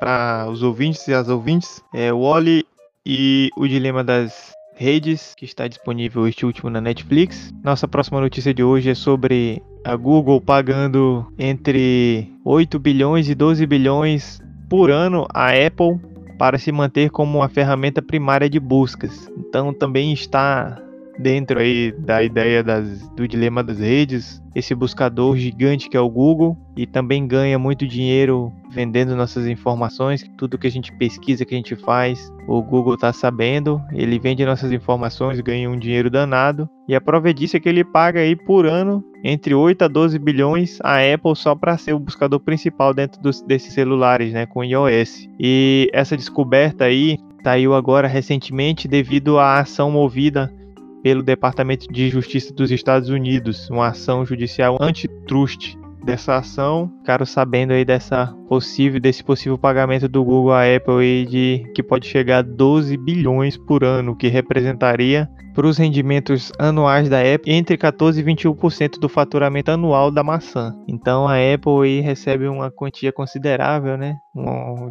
para 0.00 0.46
os 0.48 0.62
ouvintes 0.62 1.06
e 1.08 1.12
as 1.12 1.28
ouvintes. 1.28 1.82
É 1.94 2.12
o 2.12 2.22
Wally 2.22 2.64
e 3.04 3.50
o 3.56 3.66
Dilema 3.68 4.02
das 4.02 4.54
redes, 4.74 5.34
que 5.34 5.44
está 5.44 5.68
disponível 5.68 6.26
este 6.26 6.46
último 6.46 6.70
na 6.70 6.80
Netflix. 6.80 7.52
Nossa 7.62 7.86
próxima 7.86 8.20
notícia 8.20 8.54
de 8.54 8.62
hoje 8.62 8.90
é 8.90 8.94
sobre 8.94 9.62
a 9.84 9.94
Google 9.94 10.40
pagando 10.40 11.26
entre 11.38 12.32
8 12.44 12.78
bilhões 12.78 13.28
e 13.28 13.34
12 13.34 13.66
bilhões 13.66 14.40
por 14.70 14.90
ano 14.90 15.26
a 15.34 15.50
Apple 15.50 16.00
para 16.38 16.58
se 16.58 16.70
manter 16.70 17.10
como 17.10 17.38
uma 17.38 17.48
ferramenta 17.48 18.00
primária 18.00 18.48
de 18.48 18.60
buscas. 18.60 19.30
Então 19.36 19.74
também 19.74 20.12
está 20.12 20.80
dentro 21.18 21.58
aí 21.58 21.92
da 21.92 22.22
ideia 22.22 22.62
das, 22.62 23.08
do 23.10 23.26
dilema 23.26 23.62
das 23.62 23.78
redes, 23.78 24.42
esse 24.54 24.74
buscador 24.74 25.36
gigante 25.36 25.88
que 25.88 25.96
é 25.96 26.00
o 26.00 26.08
Google 26.08 26.56
e 26.76 26.86
também 26.86 27.26
ganha 27.26 27.58
muito 27.58 27.86
dinheiro 27.86 28.52
vendendo 28.70 29.16
nossas 29.16 29.46
informações, 29.46 30.24
tudo 30.36 30.58
que 30.58 30.66
a 30.66 30.70
gente 30.70 30.92
pesquisa, 30.96 31.44
que 31.44 31.54
a 31.54 31.56
gente 31.56 31.74
faz, 31.74 32.32
o 32.46 32.62
Google 32.62 32.94
está 32.94 33.12
sabendo, 33.12 33.82
ele 33.92 34.18
vende 34.18 34.44
nossas 34.44 34.70
informações, 34.72 35.40
ganha 35.40 35.68
um 35.68 35.78
dinheiro 35.78 36.10
danado 36.10 36.68
e 36.86 36.94
a 36.94 37.00
prova 37.00 37.32
disso 37.34 37.56
é 37.56 37.60
que 37.60 37.68
ele 37.68 37.84
paga 37.84 38.20
aí 38.20 38.36
por 38.36 38.66
ano 38.66 39.04
entre 39.24 39.54
8 39.54 39.82
a 39.82 39.88
12 39.88 40.18
bilhões 40.18 40.78
a 40.82 40.98
Apple 40.98 41.34
só 41.34 41.54
para 41.54 41.76
ser 41.76 41.92
o 41.92 41.98
buscador 41.98 42.40
principal 42.40 42.94
dentro 42.94 43.20
dos, 43.20 43.42
desses 43.42 43.72
celulares, 43.72 44.32
né, 44.32 44.46
com 44.46 44.62
iOS. 44.62 45.28
E 45.38 45.90
essa 45.92 46.16
descoberta 46.16 46.84
aí 46.84 47.18
saiu 47.42 47.74
agora 47.74 48.06
recentemente 48.06 48.86
devido 48.86 49.38
à 49.38 49.60
ação 49.60 49.90
movida 49.90 50.52
pelo 51.02 51.22
Departamento 51.22 51.86
de 51.92 52.08
Justiça 52.08 52.52
dos 52.52 52.70
Estados 52.70 53.08
Unidos, 53.08 53.68
uma 53.70 53.88
ação 53.88 54.24
judicial 54.24 54.76
antitrust. 54.80 55.76
Dessa 56.04 56.36
ação, 56.36 56.90
ficaram 57.00 57.26
sabendo 57.26 57.72
aí 57.72 57.84
dessa 57.84 58.28
possível, 58.48 58.98
desse 58.98 59.22
possível 59.22 59.58
pagamento 59.58 60.08
do 60.08 60.24
Google 60.24 60.52
à 60.52 60.62
Apple 60.62 61.00
aí 61.00 61.26
de 61.26 61.70
que 61.74 61.82
pode 61.82 62.06
chegar 62.06 62.38
a 62.38 62.42
12 62.42 62.96
bilhões 62.96 63.58
por 63.58 63.84
ano, 63.84 64.16
que 64.16 64.28
representaria 64.28 65.28
para 65.58 65.66
os 65.66 65.76
rendimentos 65.76 66.52
anuais 66.56 67.08
da 67.08 67.18
Apple 67.18 67.52
entre 67.52 67.76
14 67.76 68.20
e 68.20 68.24
21% 68.24 69.00
do 69.00 69.08
faturamento 69.08 69.72
anual 69.72 70.08
da 70.08 70.22
maçã. 70.22 70.72
Então 70.86 71.26
a 71.26 71.34
Apple 71.34 71.82
aí 71.82 72.00
recebe 72.00 72.46
uma 72.46 72.70
quantia 72.70 73.10
considerável, 73.10 73.98
né? 73.98 74.16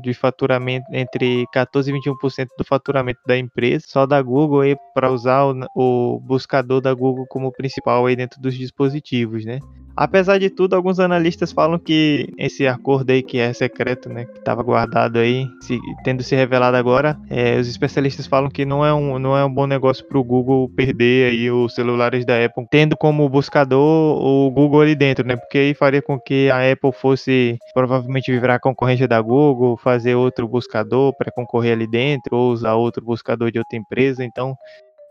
De 0.01 0.13
faturamento 0.13 0.85
entre 0.91 1.45
14 1.53 1.89
e 1.89 1.93
21% 1.93 2.47
do 2.57 2.65
faturamento 2.65 3.21
da 3.25 3.37
empresa, 3.37 3.85
só 3.87 4.05
da 4.05 4.21
Google 4.21 4.63
para 4.93 5.09
usar 5.09 5.45
o, 5.45 5.55
o 5.73 6.19
buscador 6.19 6.81
da 6.81 6.93
Google 6.93 7.25
como 7.29 7.49
principal 7.49 8.05
aí 8.05 8.17
dentro 8.17 8.41
dos 8.41 8.53
dispositivos, 8.53 9.45
né? 9.45 9.59
Apesar 9.97 10.37
de 10.37 10.51
tudo, 10.51 10.75
alguns 10.75 10.99
analistas 10.99 11.51
falam 11.51 11.79
que 11.79 12.31
esse 12.37 12.67
acordo 12.67 13.09
aí 13.09 13.23
que 13.23 13.39
é 13.39 13.51
secreto, 13.51 14.07
né, 14.09 14.25
que 14.25 14.37
estava 14.37 14.61
guardado 14.61 15.17
aí, 15.17 15.47
se, 15.59 15.79
tendo 16.03 16.21
se 16.21 16.35
revelado 16.35 16.77
agora, 16.77 17.17
é, 17.27 17.57
os 17.59 17.67
especialistas 17.67 18.27
falam 18.27 18.47
que 18.47 18.63
não 18.63 18.85
é 18.85 18.93
um, 18.93 19.17
não 19.17 19.35
é 19.35 19.43
um 19.43 19.51
bom 19.51 19.65
negócio 19.65 20.05
para 20.05 20.19
o 20.19 20.23
Google 20.23 20.56
perder 20.75 21.31
aí 21.31 21.51
os 21.51 21.73
celulares 21.73 22.25
da 22.25 22.43
Apple, 22.43 22.65
tendo 22.69 22.95
como 22.97 23.27
buscador 23.29 24.21
o 24.21 24.49
Google 24.51 24.81
ali 24.81 24.95
dentro, 24.95 25.25
né, 25.25 25.35
porque 25.35 25.57
aí 25.57 25.73
faria 25.73 26.01
com 26.01 26.19
que 26.19 26.49
a 26.49 26.71
Apple 26.71 26.91
fosse 26.91 27.57
provavelmente 27.73 28.31
virar 28.31 28.59
concorrente 28.59 29.05
da 29.07 29.21
Google, 29.21 29.77
fazer 29.77 30.15
outro 30.15 30.47
buscador 30.47 31.13
para 31.17 31.31
concorrer 31.31 31.73
ali 31.73 31.87
dentro, 31.87 32.35
ou 32.35 32.51
usar 32.51 32.75
outro 32.75 33.03
buscador 33.03 33.51
de 33.51 33.59
outra 33.59 33.77
empresa, 33.77 34.23
então 34.23 34.55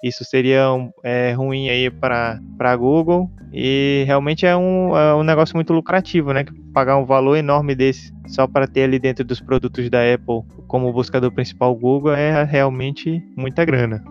isso 0.03 0.25
seria 0.25 0.67
é, 1.03 1.33
ruim 1.33 1.69
aí 1.69 1.91
para 1.91 2.39
a 2.61 2.77
Google 2.77 3.31
e 3.53 4.05
realmente 4.07 4.45
é 4.47 4.57
um, 4.57 4.97
é 4.97 5.15
um 5.15 5.23
negócio 5.23 5.57
muito 5.57 5.73
lucrativo, 5.73 6.33
né? 6.33 6.45
Pagar 6.73 6.99
um 6.99 7.05
valor 7.05 7.37
enorme 7.37 7.75
desse 7.75 8.13
só 8.27 8.47
para 8.47 8.67
ter 8.67 8.83
ali 8.83 8.99
dentro 8.99 9.25
dos 9.25 9.41
produtos 9.41 9.89
da 9.89 10.01
Apple 10.01 10.43
como 10.69 10.93
buscador 10.93 11.33
principal 11.33 11.75
Google 11.75 12.13
é 12.13 12.45
realmente 12.45 13.23
muita 13.37 13.65
grana. 13.65 14.03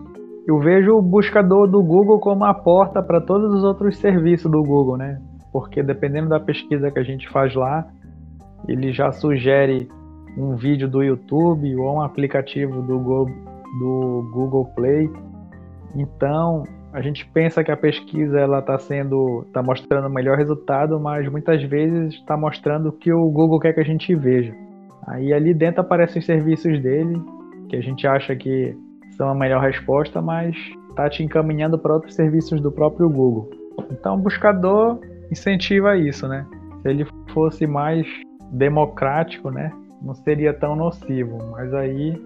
Eu 0.46 0.58
vejo 0.60 0.96
o 0.96 1.02
buscador 1.02 1.66
do 1.66 1.82
Google 1.82 2.20
como 2.20 2.44
a 2.44 2.54
porta 2.54 3.02
para 3.02 3.20
todos 3.20 3.52
os 3.52 3.64
outros 3.64 3.98
serviços 3.98 4.50
do 4.50 4.62
Google, 4.62 4.96
né? 4.96 5.20
Porque 5.52 5.82
dependendo 5.82 6.28
da 6.28 6.38
pesquisa 6.38 6.90
que 6.90 6.98
a 6.98 7.02
gente 7.02 7.28
faz 7.28 7.54
lá, 7.54 7.86
ele 8.68 8.92
já 8.92 9.10
sugere 9.10 9.88
um 10.36 10.54
vídeo 10.54 10.88
do 10.88 11.02
YouTube 11.02 11.74
ou 11.76 11.96
um 11.96 12.02
aplicativo 12.02 12.82
do 12.82 12.98
Google, 12.98 13.34
do 13.80 14.30
Google 14.32 14.66
Play 14.76 15.10
então, 15.98 16.64
a 16.92 17.00
gente 17.00 17.26
pensa 17.26 17.64
que 17.64 17.72
a 17.72 17.76
pesquisa 17.76 18.38
ela 18.38 18.58
está 18.58 18.78
sendo, 18.78 19.44
está 19.46 19.62
mostrando 19.62 20.08
o 20.08 20.10
melhor 20.10 20.36
resultado, 20.36 21.00
mas 21.00 21.28
muitas 21.28 21.62
vezes 21.62 22.14
está 22.14 22.36
mostrando 22.36 22.90
o 22.90 22.92
que 22.92 23.12
o 23.12 23.28
Google 23.30 23.58
quer 23.58 23.72
que 23.72 23.80
a 23.80 23.84
gente 23.84 24.14
veja. 24.14 24.54
Aí 25.06 25.32
ali 25.32 25.54
dentro 25.54 25.80
aparecem 25.80 26.20
os 26.20 26.26
serviços 26.26 26.80
dele, 26.82 27.20
que 27.68 27.76
a 27.76 27.80
gente 27.80 28.06
acha 28.06 28.36
que 28.36 28.76
são 29.16 29.28
a 29.28 29.34
melhor 29.34 29.62
resposta, 29.62 30.20
mas 30.20 30.54
está 30.90 31.08
te 31.08 31.22
encaminhando 31.22 31.78
para 31.78 31.94
outros 31.94 32.14
serviços 32.14 32.60
do 32.60 32.70
próprio 32.70 33.08
Google. 33.08 33.50
Então, 33.90 34.14
o 34.14 34.18
buscador 34.18 34.98
incentiva 35.30 35.96
isso, 35.96 36.28
né? 36.28 36.46
Se 36.82 36.88
ele 36.88 37.06
fosse 37.32 37.66
mais 37.66 38.06
democrático, 38.52 39.50
né, 39.50 39.72
não 40.00 40.14
seria 40.14 40.52
tão 40.54 40.76
nocivo. 40.76 41.38
Mas 41.50 41.72
aí, 41.74 42.20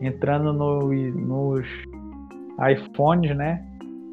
entrando 0.00 0.52
no, 0.52 0.92
nos 0.92 1.66
iPhones, 2.70 3.36
né? 3.36 3.64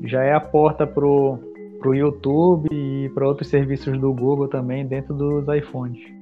Já 0.03 0.23
é 0.23 0.33
a 0.33 0.39
porta 0.39 0.87
pro, 0.87 1.37
pro 1.79 1.93
YouTube 1.93 2.69
e 2.71 3.09
para 3.13 3.27
outros 3.27 3.49
serviços 3.49 3.97
do 3.99 4.13
Google 4.13 4.47
também 4.47 4.85
dentro 4.85 5.13
dos 5.13 5.45
iPhones. 5.53 6.18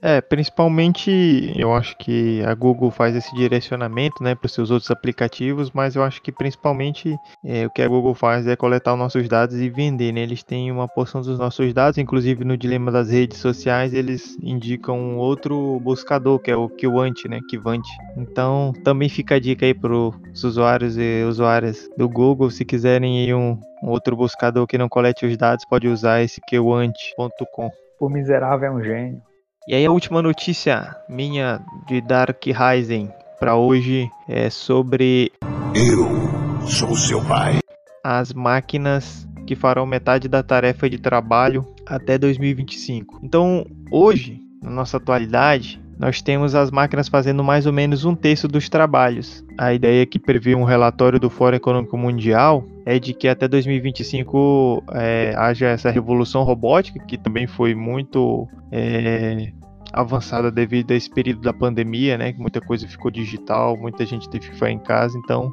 É, 0.00 0.20
principalmente 0.20 1.52
eu 1.56 1.74
acho 1.74 1.96
que 1.98 2.42
a 2.44 2.54
Google 2.54 2.90
faz 2.90 3.16
esse 3.16 3.34
direcionamento 3.34 4.22
né, 4.22 4.34
para 4.34 4.46
os 4.46 4.52
seus 4.52 4.70
outros 4.70 4.90
aplicativos, 4.90 5.72
mas 5.72 5.96
eu 5.96 6.02
acho 6.04 6.22
que 6.22 6.30
principalmente 6.30 7.16
é, 7.44 7.66
o 7.66 7.70
que 7.70 7.82
a 7.82 7.88
Google 7.88 8.14
faz 8.14 8.46
é 8.46 8.54
coletar 8.54 8.92
os 8.92 8.98
nossos 8.98 9.28
dados 9.28 9.56
e 9.56 9.68
vender. 9.68 10.12
Né? 10.12 10.20
Eles 10.20 10.42
têm 10.42 10.70
uma 10.70 10.86
porção 10.86 11.20
dos 11.20 11.38
nossos 11.38 11.72
dados, 11.74 11.98
inclusive 11.98 12.44
no 12.44 12.56
dilema 12.56 12.92
das 12.92 13.10
redes 13.10 13.38
sociais, 13.38 13.92
eles 13.92 14.36
indicam 14.40 15.16
outro 15.16 15.80
buscador, 15.80 16.38
que 16.38 16.50
é 16.50 16.56
o 16.56 16.68
Kiwant, 16.68 17.24
né? 17.28 17.40
Kivant. 17.48 17.84
Então 18.16 18.72
também 18.84 19.08
fica 19.08 19.34
a 19.34 19.40
dica 19.40 19.66
aí 19.66 19.74
para 19.74 19.92
os 19.92 20.44
usuários 20.44 20.96
e 20.96 21.24
usuárias 21.24 21.88
do 21.96 22.08
Google, 22.08 22.50
se 22.50 22.64
quiserem 22.64 23.34
um, 23.34 23.58
um 23.82 23.88
outro 23.88 24.16
buscador 24.16 24.66
que 24.66 24.78
não 24.78 24.88
colete 24.88 25.26
os 25.26 25.36
dados, 25.36 25.64
pode 25.64 25.88
usar 25.88 26.22
esse 26.22 26.40
kiwant.com. 26.40 27.70
O 28.00 28.08
miserável 28.08 28.68
é 28.68 28.70
um 28.70 28.82
gênio. 28.82 29.27
E 29.68 29.74
aí 29.74 29.84
a 29.84 29.90
última 29.90 30.22
notícia 30.22 30.96
minha 31.10 31.60
de 31.86 32.00
Dark 32.00 32.42
Rising 32.42 33.10
para 33.38 33.54
hoje 33.54 34.10
é 34.26 34.48
sobre 34.48 35.30
Eu 35.74 36.66
sou 36.66 36.96
seu 36.96 37.22
pai. 37.22 37.58
As 38.02 38.32
máquinas 38.32 39.28
que 39.46 39.54
farão 39.54 39.84
metade 39.84 40.26
da 40.26 40.42
tarefa 40.42 40.88
de 40.88 40.96
trabalho 40.96 41.66
até 41.86 42.16
2025. 42.16 43.20
Então, 43.22 43.66
hoje, 43.92 44.40
na 44.62 44.70
nossa 44.70 44.96
atualidade, 44.96 45.78
nós 45.98 46.22
temos 46.22 46.54
as 46.54 46.70
máquinas 46.70 47.08
fazendo 47.08 47.42
mais 47.42 47.66
ou 47.66 47.72
menos 47.72 48.04
um 48.04 48.14
terço 48.14 48.46
dos 48.46 48.68
trabalhos. 48.68 49.44
A 49.58 49.74
ideia 49.74 50.06
que 50.06 50.18
prevê 50.18 50.54
um 50.54 50.62
relatório 50.62 51.18
do 51.18 51.28
Fórum 51.28 51.56
Econômico 51.56 51.98
Mundial 51.98 52.64
é 52.86 52.98
de 52.98 53.12
que 53.12 53.26
até 53.26 53.48
2025 53.48 54.84
é, 54.92 55.34
haja 55.36 55.66
essa 55.66 55.90
revolução 55.90 56.44
robótica, 56.44 57.04
que 57.04 57.18
também 57.18 57.46
foi 57.48 57.74
muito 57.74 58.46
é, 58.70 59.52
avançada 59.92 60.52
devido 60.52 60.92
a 60.92 60.94
esse 60.94 61.10
período 61.10 61.40
da 61.40 61.52
pandemia, 61.52 62.16
né? 62.16 62.32
Que 62.32 62.38
muita 62.38 62.60
coisa 62.60 62.86
ficou 62.86 63.10
digital, 63.10 63.76
muita 63.76 64.06
gente 64.06 64.30
teve 64.30 64.48
que 64.48 64.54
ficar 64.54 64.70
em 64.70 64.78
casa, 64.78 65.18
então 65.18 65.50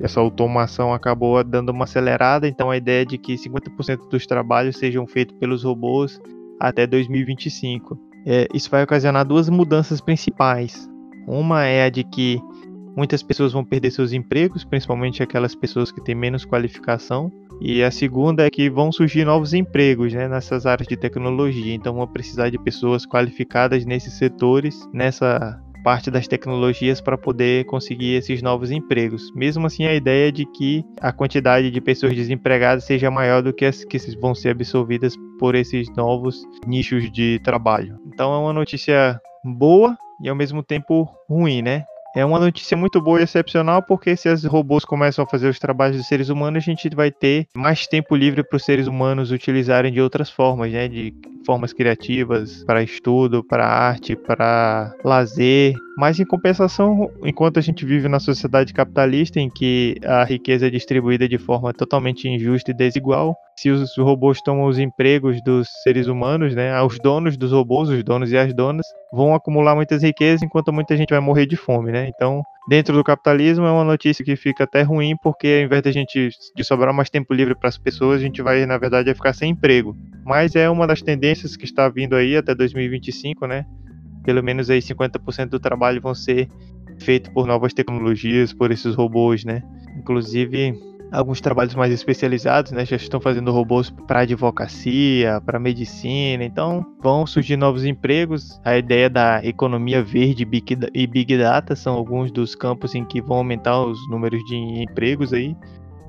essa 0.00 0.18
automação 0.18 0.92
acabou 0.92 1.42
dando 1.44 1.70
uma 1.70 1.84
acelerada. 1.84 2.48
Então 2.48 2.70
a 2.70 2.76
ideia 2.76 3.02
é 3.02 3.04
de 3.04 3.18
que 3.18 3.34
50% 3.34 4.08
dos 4.10 4.26
trabalhos 4.26 4.76
sejam 4.76 5.06
feitos 5.06 5.36
pelos 5.38 5.62
robôs 5.62 6.20
até 6.58 6.86
2025. 6.86 8.05
É, 8.26 8.48
isso 8.52 8.68
vai 8.68 8.82
ocasionar 8.82 9.24
duas 9.24 9.48
mudanças 9.48 10.00
principais. 10.00 10.90
Uma 11.28 11.64
é 11.64 11.84
a 11.84 11.90
de 11.90 12.02
que 12.02 12.40
muitas 12.96 13.22
pessoas 13.22 13.52
vão 13.52 13.64
perder 13.64 13.92
seus 13.92 14.12
empregos, 14.12 14.64
principalmente 14.64 15.22
aquelas 15.22 15.54
pessoas 15.54 15.92
que 15.92 16.02
têm 16.02 16.14
menos 16.14 16.44
qualificação. 16.44 17.30
E 17.60 17.82
a 17.82 17.90
segunda 17.90 18.44
é 18.44 18.50
que 18.50 18.68
vão 18.68 18.90
surgir 18.90 19.24
novos 19.24 19.54
empregos 19.54 20.12
né, 20.12 20.28
nessas 20.28 20.66
áreas 20.66 20.88
de 20.88 20.96
tecnologia. 20.96 21.74
Então 21.74 21.94
vão 21.94 22.06
precisar 22.06 22.50
de 22.50 22.58
pessoas 22.58 23.06
qualificadas 23.06 23.84
nesses 23.84 24.14
setores, 24.14 24.88
nessa 24.92 25.60
parte 25.86 26.10
das 26.10 26.26
tecnologias 26.26 27.00
para 27.00 27.16
poder 27.16 27.64
conseguir 27.66 28.14
esses 28.14 28.42
novos 28.42 28.72
empregos. 28.72 29.32
Mesmo 29.36 29.68
assim, 29.68 29.86
a 29.86 29.94
ideia 29.94 30.30
é 30.30 30.32
de 30.32 30.44
que 30.44 30.84
a 31.00 31.12
quantidade 31.12 31.70
de 31.70 31.80
pessoas 31.80 32.12
desempregadas 32.12 32.82
seja 32.82 33.08
maior 33.08 33.40
do 33.40 33.52
que 33.52 33.64
as 33.64 33.84
que 33.84 33.96
vão 34.20 34.34
ser 34.34 34.48
absorvidas 34.48 35.14
por 35.38 35.54
esses 35.54 35.88
novos 35.96 36.42
nichos 36.66 37.08
de 37.12 37.38
trabalho. 37.44 38.00
Então 38.04 38.34
é 38.34 38.38
uma 38.38 38.52
notícia 38.52 39.20
boa 39.44 39.96
e 40.20 40.28
ao 40.28 40.34
mesmo 40.34 40.60
tempo 40.60 41.08
ruim, 41.30 41.62
né? 41.62 41.84
É 42.16 42.24
uma 42.24 42.38
notícia 42.38 42.74
muito 42.74 42.98
boa 42.98 43.20
e 43.20 43.24
excepcional, 43.24 43.82
porque 43.82 44.16
se 44.16 44.26
os 44.30 44.42
robôs 44.44 44.86
começam 44.86 45.22
a 45.22 45.28
fazer 45.28 45.48
os 45.48 45.58
trabalhos 45.58 45.98
dos 45.98 46.08
seres 46.08 46.30
humanos, 46.30 46.62
a 46.62 46.64
gente 46.64 46.88
vai 46.96 47.10
ter 47.10 47.46
mais 47.54 47.86
tempo 47.86 48.16
livre 48.16 48.42
para 48.42 48.56
os 48.56 48.64
seres 48.64 48.86
humanos 48.86 49.30
utilizarem 49.30 49.92
de 49.92 50.00
outras 50.00 50.30
formas, 50.30 50.72
né? 50.72 50.88
De 50.88 51.14
formas 51.44 51.74
criativas, 51.74 52.64
para 52.64 52.82
estudo, 52.82 53.44
para 53.44 53.66
arte, 53.66 54.16
para 54.16 54.94
lazer. 55.04 55.74
Mas 55.96 56.20
em 56.20 56.26
compensação, 56.26 57.10
enquanto 57.24 57.58
a 57.58 57.62
gente 57.62 57.86
vive 57.86 58.06
na 58.06 58.20
sociedade 58.20 58.74
capitalista 58.74 59.40
em 59.40 59.48
que 59.48 59.96
a 60.04 60.24
riqueza 60.24 60.66
é 60.66 60.70
distribuída 60.70 61.26
de 61.26 61.38
forma 61.38 61.72
totalmente 61.72 62.28
injusta 62.28 62.70
e 62.70 62.74
desigual, 62.74 63.34
se 63.56 63.70
os 63.70 63.96
robôs 63.96 64.42
tomam 64.42 64.66
os 64.66 64.78
empregos 64.78 65.42
dos 65.42 65.68
seres 65.82 66.06
humanos, 66.06 66.54
né, 66.54 66.78
os 66.82 66.98
donos 66.98 67.38
dos 67.38 67.50
robôs, 67.50 67.88
os 67.88 68.04
donos 68.04 68.30
e 68.30 68.36
as 68.36 68.52
donas, 68.52 68.84
vão 69.10 69.34
acumular 69.34 69.74
muitas 69.74 70.02
riquezas 70.02 70.42
enquanto 70.42 70.70
muita 70.70 70.94
gente 70.98 71.10
vai 71.10 71.20
morrer 71.20 71.46
de 71.46 71.56
fome, 71.56 71.90
né? 71.90 72.06
Então, 72.14 72.42
dentro 72.68 72.94
do 72.94 73.02
capitalismo 73.02 73.64
é 73.64 73.70
uma 73.70 73.84
notícia 73.84 74.22
que 74.22 74.36
fica 74.36 74.64
até 74.64 74.82
ruim 74.82 75.16
porque 75.22 75.60
ao 75.60 75.64
invés 75.64 75.82
de 75.82 75.88
a 75.88 75.92
gente 75.92 76.28
de 76.54 76.64
sobrar 76.64 76.92
mais 76.92 77.08
tempo 77.08 77.32
livre 77.32 77.54
para 77.54 77.70
as 77.70 77.78
pessoas, 77.78 78.20
a 78.20 78.22
gente 78.22 78.42
vai 78.42 78.66
na 78.66 78.76
verdade 78.76 79.14
ficar 79.14 79.32
sem 79.32 79.52
emprego. 79.52 79.96
Mas 80.26 80.54
é 80.54 80.68
uma 80.68 80.86
das 80.86 81.00
tendências 81.00 81.56
que 81.56 81.64
está 81.64 81.88
vindo 81.88 82.14
aí 82.14 82.36
até 82.36 82.54
2025, 82.54 83.46
né? 83.46 83.64
Pelo 84.26 84.42
menos 84.42 84.68
aí 84.68 84.80
50% 84.80 85.48
do 85.48 85.60
trabalho 85.60 86.02
vão 86.02 86.14
ser 86.14 86.48
feito 86.98 87.30
por 87.30 87.46
novas 87.46 87.72
tecnologias, 87.72 88.52
por 88.52 88.72
esses 88.72 88.94
robôs, 88.94 89.44
né? 89.44 89.62
Inclusive, 89.96 90.78
alguns 91.12 91.40
trabalhos 91.40 91.74
mais 91.74 91.92
especializados, 91.92 92.72
né, 92.72 92.84
já 92.84 92.96
estão 92.96 93.20
fazendo 93.20 93.52
robôs 93.52 93.90
para 94.06 94.20
advocacia, 94.20 95.40
para 95.46 95.58
medicina, 95.58 96.44
então 96.44 96.84
vão 97.00 97.26
surgir 97.26 97.56
novos 97.56 97.84
empregos. 97.84 98.60
A 98.64 98.76
ideia 98.76 99.08
da 99.08 99.40
economia 99.44 100.02
verde 100.02 100.46
e 100.92 101.06
big 101.06 101.38
data 101.38 101.76
são 101.76 101.94
alguns 101.94 102.32
dos 102.32 102.54
campos 102.54 102.94
em 102.94 103.04
que 103.04 103.22
vão 103.22 103.38
aumentar 103.38 103.80
os 103.80 103.98
números 104.10 104.42
de 104.44 104.56
empregos 104.56 105.32
aí. 105.32 105.56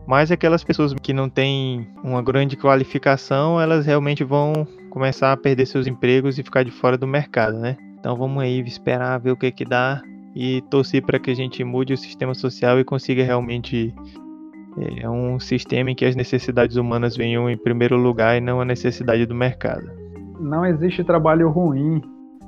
Mas 0.07 0.31
aquelas 0.31 0.63
pessoas 0.63 0.93
que 0.93 1.11
não 1.13 1.29
têm 1.29 1.87
uma 2.01 2.23
grande 2.23 2.55
qualificação, 2.55 3.59
elas 3.59 3.85
realmente 3.85 4.23
vão 4.23 4.65
começar 4.89 5.33
a 5.33 5.37
perder 5.37 5.65
seus 5.65 5.85
empregos 5.85 6.39
e 6.39 6.43
ficar 6.43 6.63
de 6.63 6.71
fora 6.71 6.97
do 6.97 7.05
mercado, 7.05 7.59
né? 7.59 7.75
Então 7.99 8.15
vamos 8.15 8.41
aí 8.41 8.59
esperar 8.61 9.19
ver 9.19 9.31
o 9.31 9.37
que 9.37 9.51
que 9.51 9.65
dá 9.65 10.01
e 10.35 10.61
torcer 10.69 11.03
para 11.03 11.19
que 11.19 11.31
a 11.31 11.35
gente 11.35 11.63
mude 11.63 11.93
o 11.93 11.97
sistema 11.97 12.35
social 12.35 12.79
e 12.79 12.83
consiga 12.83 13.23
realmente 13.23 13.93
é, 14.77 15.09
um 15.09 15.39
sistema 15.39 15.89
em 15.89 15.95
que 15.95 16.05
as 16.05 16.15
necessidades 16.15 16.75
humanas 16.75 17.17
venham 17.17 17.49
em 17.49 17.57
primeiro 17.57 17.97
lugar 17.97 18.37
e 18.37 18.41
não 18.41 18.61
a 18.61 18.65
necessidade 18.65 19.25
do 19.25 19.33
mercado. 19.33 19.89
Não 20.39 20.65
existe 20.65 21.03
trabalho 21.03 21.49
ruim. 21.49 22.01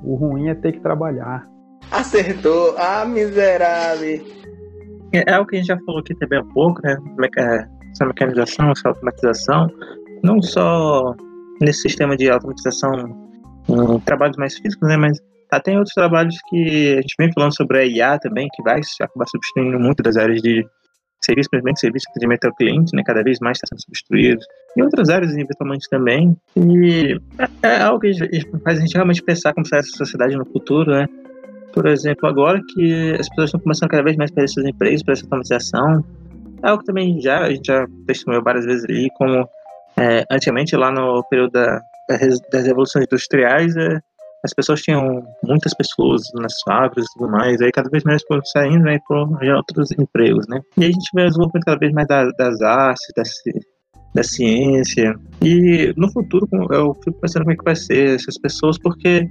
O 0.04 0.14
ruim 0.14 0.48
é 0.48 0.54
ter 0.54 0.72
que 0.72 0.80
trabalhar. 0.80 1.48
Acertou, 1.90 2.76
ah, 2.78 3.04
miserável. 3.04 4.24
É, 5.12 5.32
é 5.32 5.38
o 5.38 5.44
que 5.44 5.56
a 5.56 5.58
gente 5.58 5.66
já 5.66 5.78
falou 5.80 6.00
aqui 6.00 6.14
também 6.14 6.38
há 6.38 6.44
pouco, 6.44 6.80
né? 6.84 6.96
Essa 7.90 8.06
mecanização, 8.06 8.70
essa 8.70 8.88
automatização, 8.88 9.68
não 10.22 10.40
só 10.40 11.14
nesse 11.60 11.82
sistema 11.82 12.16
de 12.16 12.30
automatização 12.30 12.92
em 13.68 14.00
trabalhos 14.00 14.36
mais 14.36 14.56
físicos, 14.56 14.88
né? 14.88 14.96
Mas 14.96 15.18
tem 15.58 15.76
outros 15.76 15.94
trabalhos 15.94 16.36
que 16.48 16.92
a 16.92 17.00
gente 17.00 17.14
vem 17.18 17.32
falando 17.32 17.56
sobre 17.56 17.78
a 17.78 17.84
IA 17.84 18.18
também, 18.18 18.46
que 18.54 18.62
vai 18.62 18.80
acabar 19.00 19.26
substituindo 19.26 19.80
muito 19.80 20.02
das 20.02 20.16
áreas 20.16 20.40
de 20.40 20.64
serviço, 21.22 21.50
principalmente 21.50 21.80
serviço 21.80 22.04
de 22.06 22.10
atendimento 22.12 22.44
ao 22.46 22.54
cliente, 22.54 22.94
né, 22.94 23.02
cada 23.04 23.22
vez 23.22 23.38
mais 23.40 23.56
está 23.56 23.66
sendo 23.66 23.82
substituído, 23.82 24.40
e 24.76 24.82
outras 24.82 25.08
áreas 25.08 25.32
eventualmente 25.32 25.88
também. 25.90 26.36
E 26.56 27.20
é, 27.62 27.68
é 27.68 27.82
algo 27.82 28.00
que 28.00 28.12
faz 28.64 28.78
a 28.78 28.80
gente 28.80 28.94
realmente 28.94 29.22
pensar 29.22 29.52
como 29.52 29.66
será 29.66 29.80
essa 29.80 29.96
sociedade 29.96 30.36
no 30.36 30.46
futuro, 30.46 30.90
né? 30.90 31.06
Por 31.72 31.86
exemplo, 31.86 32.28
agora 32.28 32.60
que 32.74 33.12
as 33.12 33.28
pessoas 33.28 33.48
estão 33.48 33.60
começando 33.60 33.90
cada 33.90 34.02
vez 34.02 34.16
mais 34.16 34.30
para 34.30 34.44
esses 34.44 34.64
empregos, 34.64 35.02
para 35.02 35.12
essa 35.12 35.24
automatização, 35.24 36.04
é 36.62 36.68
algo 36.68 36.80
que 36.80 36.86
também 36.86 37.20
já 37.20 37.42
a 37.42 37.50
gente 37.50 37.66
já 37.66 37.86
testemunhou 38.06 38.42
várias 38.42 38.64
vezes 38.64 38.84
ali, 38.84 39.08
como 39.16 39.48
é, 39.96 40.24
antigamente 40.30 40.74
lá 40.76 40.90
no 40.90 41.22
período 41.28 41.52
da, 41.52 41.80
das 42.52 42.66
revoluções 42.66 43.04
industriais, 43.04 43.76
é, 43.76 44.00
as 44.44 44.54
pessoas 44.54 44.80
tinham 44.80 45.22
muitas 45.44 45.74
pessoas 45.74 46.22
nas 46.34 46.54
fábricas 46.64 47.04
e 47.04 47.18
tudo 47.18 47.30
mais, 47.30 47.60
aí 47.60 47.70
cada 47.70 47.90
vez 47.90 48.02
mais 48.04 48.22
foram 48.26 48.44
saindo 48.44 48.84
né, 48.84 48.98
para 49.06 49.56
outros 49.56 49.90
empregos, 49.92 50.46
né? 50.48 50.60
E 50.78 50.84
a 50.84 50.86
gente 50.86 51.10
vê 51.14 51.22
o 51.22 51.26
desenvolvimento 51.26 51.64
cada 51.64 51.78
vez 51.78 51.92
mais 51.92 52.08
da, 52.08 52.30
das 52.32 52.60
artes, 52.62 53.06
da, 53.16 53.22
da 54.14 54.22
ciência, 54.22 55.14
e 55.42 55.92
no 55.96 56.10
futuro 56.10 56.48
eu 56.70 56.94
fico 57.04 57.20
pensando 57.20 57.42
como 57.42 57.52
é 57.52 57.56
que 57.56 57.64
vai 57.64 57.76
ser 57.76 58.16
essas 58.16 58.38
pessoas, 58.38 58.78
porque 58.78 59.28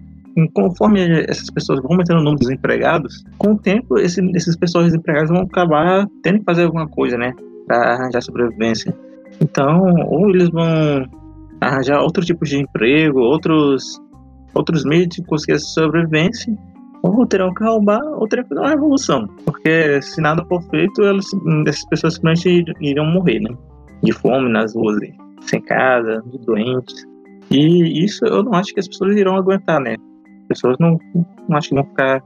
conforme 0.54 1.02
essas 1.28 1.50
pessoas 1.50 1.82
vão 1.82 1.92
aumentando 1.92 2.20
o 2.20 2.24
número 2.24 2.40
de 2.40 2.48
desempregados, 2.48 3.24
com 3.38 3.54
o 3.54 3.58
tempo 3.58 3.98
esse, 3.98 4.22
essas 4.36 4.56
pessoas 4.56 4.86
desempregadas 4.86 5.30
vão 5.30 5.42
acabar 5.42 6.06
tendo 6.24 6.40
que 6.40 6.46
fazer 6.46 6.64
alguma 6.64 6.88
coisa, 6.88 7.18
né, 7.18 7.34
para 7.68 7.96
arranjar 7.96 8.22
sobrevivência. 8.22 8.96
Então, 9.42 9.84
ou 10.08 10.30
eles 10.30 10.50
vão 10.50 11.06
arranjar 11.62 12.02
outro 12.02 12.24
tipo 12.24 12.46
de 12.46 12.58
emprego, 12.58 13.20
outros 13.20 14.00
outros 14.54 14.84
meios 14.86 15.08
de 15.10 15.24
conseguir 15.24 15.60
sobrevivência, 15.60 16.56
ou 17.02 17.26
terão 17.26 17.54
que 17.54 17.64
roubar, 17.64 18.04
ou 18.04 18.28
terão 18.28 18.44
que 18.44 18.56
dar 18.56 18.62
uma 18.62 18.70
revolução. 18.70 19.28
Porque 19.46 20.02
se 20.02 20.22
nada 20.22 20.44
for 20.46 20.62
feito, 20.70 21.02
elas, 21.02 21.26
essas 21.68 21.86
pessoas 21.86 22.16
simplesmente 22.16 22.74
iriam 22.82 23.06
morrer, 23.06 23.40
né? 23.40 23.56
De 24.04 24.12
fome 24.12 24.50
nas 24.50 24.76
ruas, 24.76 25.00
sem 25.42 25.62
casa, 25.62 26.24
doentes. 26.46 27.06
E 27.52 28.04
isso 28.04 28.26
eu 28.26 28.44
não 28.44 28.54
acho 28.54 28.74
que 28.74 28.80
as 28.80 28.88
pessoas 28.88 29.16
irão 29.16 29.36
aguentar, 29.36 29.80
né? 29.80 29.96
As 30.42 30.48
pessoas 30.50 30.78
não, 30.80 31.00
não 31.48 31.58
acho 31.58 31.70
que 31.70 31.76
vão 31.76 31.86
ficar 31.86 32.22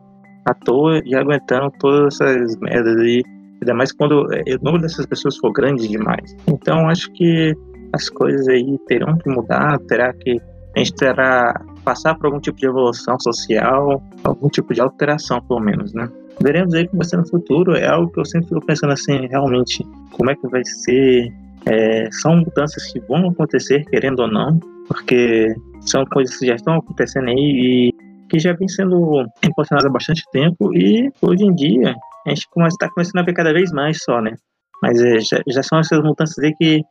à 0.46 0.54
toa 0.54 1.02
e 1.06 1.16
aguentando 1.16 1.72
todas 1.80 2.20
essas 2.20 2.58
merdas 2.58 2.98
aí. 3.00 3.24
Ainda 3.62 3.74
mais 3.74 3.94
quando 3.94 4.24
o 4.24 4.64
número 4.64 4.82
dessas 4.82 5.06
pessoas 5.06 5.38
for 5.38 5.52
grande 5.54 5.88
demais. 5.88 6.36
Então 6.48 6.90
acho 6.90 7.12
que 7.14 7.54
as 7.94 8.10
coisas 8.10 8.48
aí 8.48 8.78
terão 8.88 9.18
que 9.18 9.30
mudar, 9.30 9.80
terá 9.88 10.14
que 10.14 10.42
a 10.76 10.80
gente 10.80 10.94
terá 10.96 11.54
passar 11.84 12.15
por 12.15 12.28
algum 12.28 12.39
tipo 12.39 12.58
de 12.58 12.65
evolução 12.65 13.19
social, 13.19 14.02
algum 14.24 14.48
tipo 14.50 14.74
de 14.74 14.82
alteração, 14.82 15.41
pelo 15.41 15.60
menos, 15.60 15.93
né? 15.93 16.10
Veremos 16.41 16.74
aí 16.74 16.88
como 16.88 17.00
vai 17.00 17.08
ser 17.08 17.17
no 17.17 17.28
futuro. 17.28 17.76
É 17.76 17.88
algo 17.88 18.12
que 18.12 18.19
eu 18.19 18.26
sempre 18.26 18.50
fico 18.50 18.65
pensando 18.65 18.93
assim, 18.93 19.28
realmente, 19.28 19.86
como 20.12 20.32
é 20.32 20.36
que 20.36 20.48
vai 20.48 20.63
ser? 20.65 21.32
É, 21.65 22.10
são 22.12 22.38
mudanças 22.38 22.91
que 22.91 23.00
vão 23.02 23.30
acontecer, 23.30 23.86
querendo 23.86 24.19
ou 24.19 24.28
não, 24.28 24.60
porque 24.88 25.56
são 25.82 26.06
coisas 26.06 26.36
que 26.38 26.48
já 26.48 26.56
estão 26.56 26.76
acontecendo 26.76 27.30
aí 27.30 27.38
e 27.38 27.93
que 28.30 28.39
já 28.39 28.54
vem 28.54 28.67
sendo 28.67 29.26
impulsionadas 29.46 29.89
há 29.89 29.93
bastante 29.93 30.24
tempo 30.32 30.74
e 30.74 31.10
hoje 31.22 31.46
em 31.46 31.54
dia 31.54 31.96
a 32.26 32.30
gente 32.30 32.48
está 32.67 32.89
começando 32.89 33.22
a 33.22 33.24
ver 33.24 33.34
cada 33.34 33.54
vez 33.54 33.72
mais 33.72 34.02
só, 34.04 34.22
né? 34.22 34.34
Mas 34.82 35.00
é, 35.00 35.19
já, 35.19 35.41
já 35.48 35.63
são 35.63 35.80
essas 35.80 36.00
mudanças 36.00 36.38
aí 36.39 36.54
que 36.56 36.82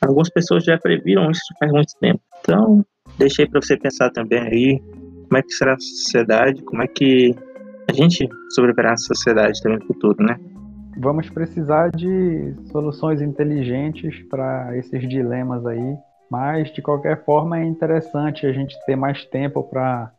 algumas 0.00 0.30
pessoas 0.30 0.64
já 0.64 0.78
previram 0.78 1.30
isso 1.30 1.42
faz 1.58 1.72
muito 1.72 1.92
tempo. 2.00 2.20
Então, 2.40 2.84
deixei 3.18 3.46
para 3.46 3.60
você 3.60 3.76
pensar 3.76 4.10
também 4.10 4.40
aí 4.40 4.82
como 5.28 5.38
é 5.38 5.42
que 5.42 5.52
será 5.52 5.74
a 5.74 5.78
sociedade, 5.78 6.62
como 6.62 6.82
é 6.82 6.86
que 6.86 7.34
a 7.88 7.92
gente 7.92 8.28
sobreviverá 8.50 8.92
a 8.92 8.96
sociedade 8.96 9.60
também 9.62 9.78
no 9.78 9.86
futuro, 9.86 10.22
né? 10.22 10.36
Vamos 10.98 11.30
precisar 11.30 11.90
de 11.90 12.54
soluções 12.70 13.22
inteligentes 13.22 14.22
para 14.28 14.76
esses 14.76 15.08
dilemas 15.08 15.64
aí, 15.64 15.96
mas 16.30 16.70
de 16.72 16.82
qualquer 16.82 17.24
forma 17.24 17.58
é 17.58 17.64
interessante 17.64 18.46
a 18.46 18.52
gente 18.52 18.76
ter 18.84 18.94
mais 18.94 19.24
tempo 19.24 19.62
para 19.62 20.12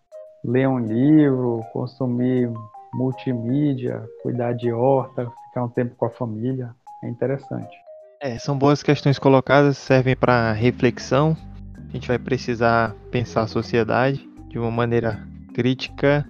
ler 0.43 0.67
um 0.67 0.79
livro, 0.79 1.63
consumir 1.71 2.51
multimídia, 2.93 4.03
cuidar 4.21 4.53
de 4.53 4.71
horta, 4.71 5.31
ficar 5.47 5.63
um 5.63 5.69
tempo 5.69 5.95
com 5.95 6.05
a 6.05 6.09
família. 6.09 6.71
É 7.03 7.07
interessante. 7.07 7.75
É, 8.19 8.37
são 8.39 8.57
boas 8.57 8.81
questões 8.81 9.19
colocadas, 9.19 9.77
servem 9.77 10.15
para 10.15 10.53
reflexão 10.53 11.35
a 11.93 11.95
gente 11.95 12.07
vai 12.07 12.17
precisar 12.17 12.95
pensar 13.11 13.43
a 13.43 13.47
sociedade 13.47 14.27
de 14.49 14.57
uma 14.57 14.71
maneira 14.71 15.19
crítica 15.53 16.25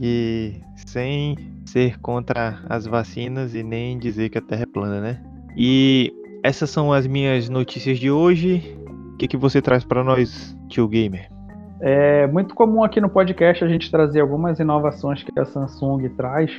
e 0.00 0.60
sem 0.86 1.36
ser 1.66 1.98
contra 1.98 2.60
as 2.68 2.86
vacinas 2.86 3.52
e 3.52 3.64
nem 3.64 3.98
dizer 3.98 4.28
que 4.28 4.38
a 4.38 4.40
Terra 4.40 4.62
é 4.62 4.66
plana, 4.66 5.00
né? 5.00 5.20
E 5.56 6.12
essas 6.44 6.70
são 6.70 6.92
as 6.92 7.04
minhas 7.04 7.48
notícias 7.48 7.98
de 7.98 8.08
hoje. 8.08 8.78
O 9.12 9.16
que, 9.16 9.26
que 9.26 9.36
você 9.36 9.60
traz 9.60 9.84
para 9.84 10.04
nós, 10.04 10.56
tio 10.68 10.86
Gamer? 10.86 11.28
É 11.80 12.28
muito 12.28 12.54
comum 12.54 12.84
aqui 12.84 13.00
no 13.00 13.08
podcast 13.08 13.64
a 13.64 13.68
gente 13.68 13.90
trazer 13.90 14.20
algumas 14.20 14.60
inovações 14.60 15.24
que 15.24 15.36
a 15.38 15.44
Samsung 15.44 16.08
traz. 16.10 16.52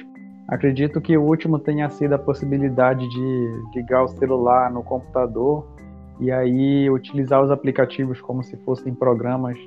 Acredito 0.49 0.99
que 0.99 1.17
o 1.17 1.23
último 1.23 1.59
tenha 1.59 1.89
sido 1.89 2.13
a 2.13 2.19
possibilidade 2.19 3.07
de 3.07 3.61
ligar 3.73 4.03
o 4.03 4.09
celular 4.09 4.69
no 4.69 4.83
computador 4.83 5.78
e 6.19 6.31
aí 6.31 6.89
utilizar 6.89 7.41
os 7.41 7.49
aplicativos 7.49 8.19
como 8.19 8.43
se 8.43 8.57
fossem 8.57 8.93
programas 8.93 9.57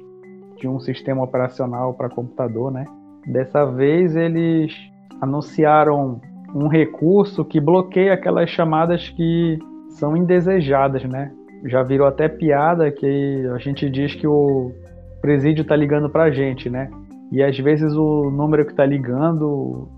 de 0.59 0.69
um 0.69 0.79
sistema 0.79 1.23
operacional 1.23 1.95
para 1.95 2.09
computador, 2.09 2.71
né? 2.71 2.87
Dessa 3.27 3.65
vez 3.65 4.15
eles 4.15 4.73
anunciaram 5.21 6.21
um 6.55 6.69
recurso 6.69 7.45
que 7.45 7.61
bloqueia 7.61 8.13
aquelas 8.13 8.51
chamadas 8.51 9.09
que 9.09 9.59
são 9.89 10.17
indesejadas, 10.17 11.05
né? 11.05 11.33
Já 11.65 11.83
virou 11.83 12.07
até 12.07 12.29
piada 12.29 12.91
que 12.91 13.47
a 13.55 13.59
gente 13.59 13.89
diz 13.89 14.15
que 14.15 14.27
o 14.27 14.73
presídio 15.21 15.63
está 15.63 15.77
ligando 15.77 16.11
para 16.11 16.25
a 16.25 16.31
gente, 16.31 16.69
né? 16.69 16.91
E 17.31 17.43
às 17.43 17.59
vezes 17.59 17.95
o 17.95 18.31
número 18.31 18.65
que 18.65 18.73
está 18.73 18.85
ligando 18.85 19.89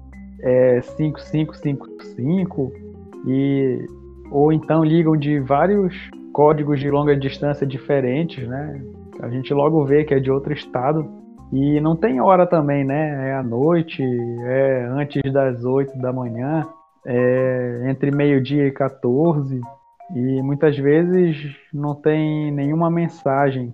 é 0.41 0.81
5555 0.83 2.73
e 3.27 3.87
ou 4.31 4.53
então 4.53 4.85
ligam 4.85 5.17
de 5.17 5.41
vários 5.41 5.95
códigos 6.35 6.81
de 6.81 6.91
longa 6.91 7.17
distância 7.17 7.65
diferentes, 7.65 8.47
né? 8.47 8.83
A 9.23 9.29
gente 9.31 9.55
logo 9.55 9.85
vê 9.85 10.05
que 10.05 10.13
é 10.13 10.19
de 10.19 10.33
outro 10.33 10.53
estado. 10.53 11.09
E 11.53 11.81
não 11.81 11.95
tem 11.95 12.21
hora 12.21 12.45
também, 12.45 12.85
né? 12.85 13.31
É 13.31 13.35
à 13.35 13.43
noite, 13.43 14.03
é 14.03 14.85
antes 14.91 15.33
das 15.33 15.65
8 15.65 15.97
da 15.99 16.13
manhã, 16.13 16.67
é 17.07 17.89
entre 17.89 18.11
meio-dia 18.11 18.67
e 18.67 18.73
14. 18.73 19.61
E 20.17 20.43
muitas 20.43 20.77
vezes 20.77 21.57
não 21.73 21.95
tem 21.95 22.51
nenhuma 22.51 22.91
mensagem. 22.91 23.73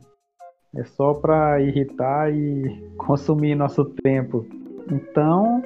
É 0.77 0.85
só 0.85 1.15
para 1.15 1.61
irritar 1.63 2.31
e 2.31 2.93
consumir 2.99 3.55
nosso 3.55 3.87
tempo. 4.03 4.45
Então, 4.93 5.63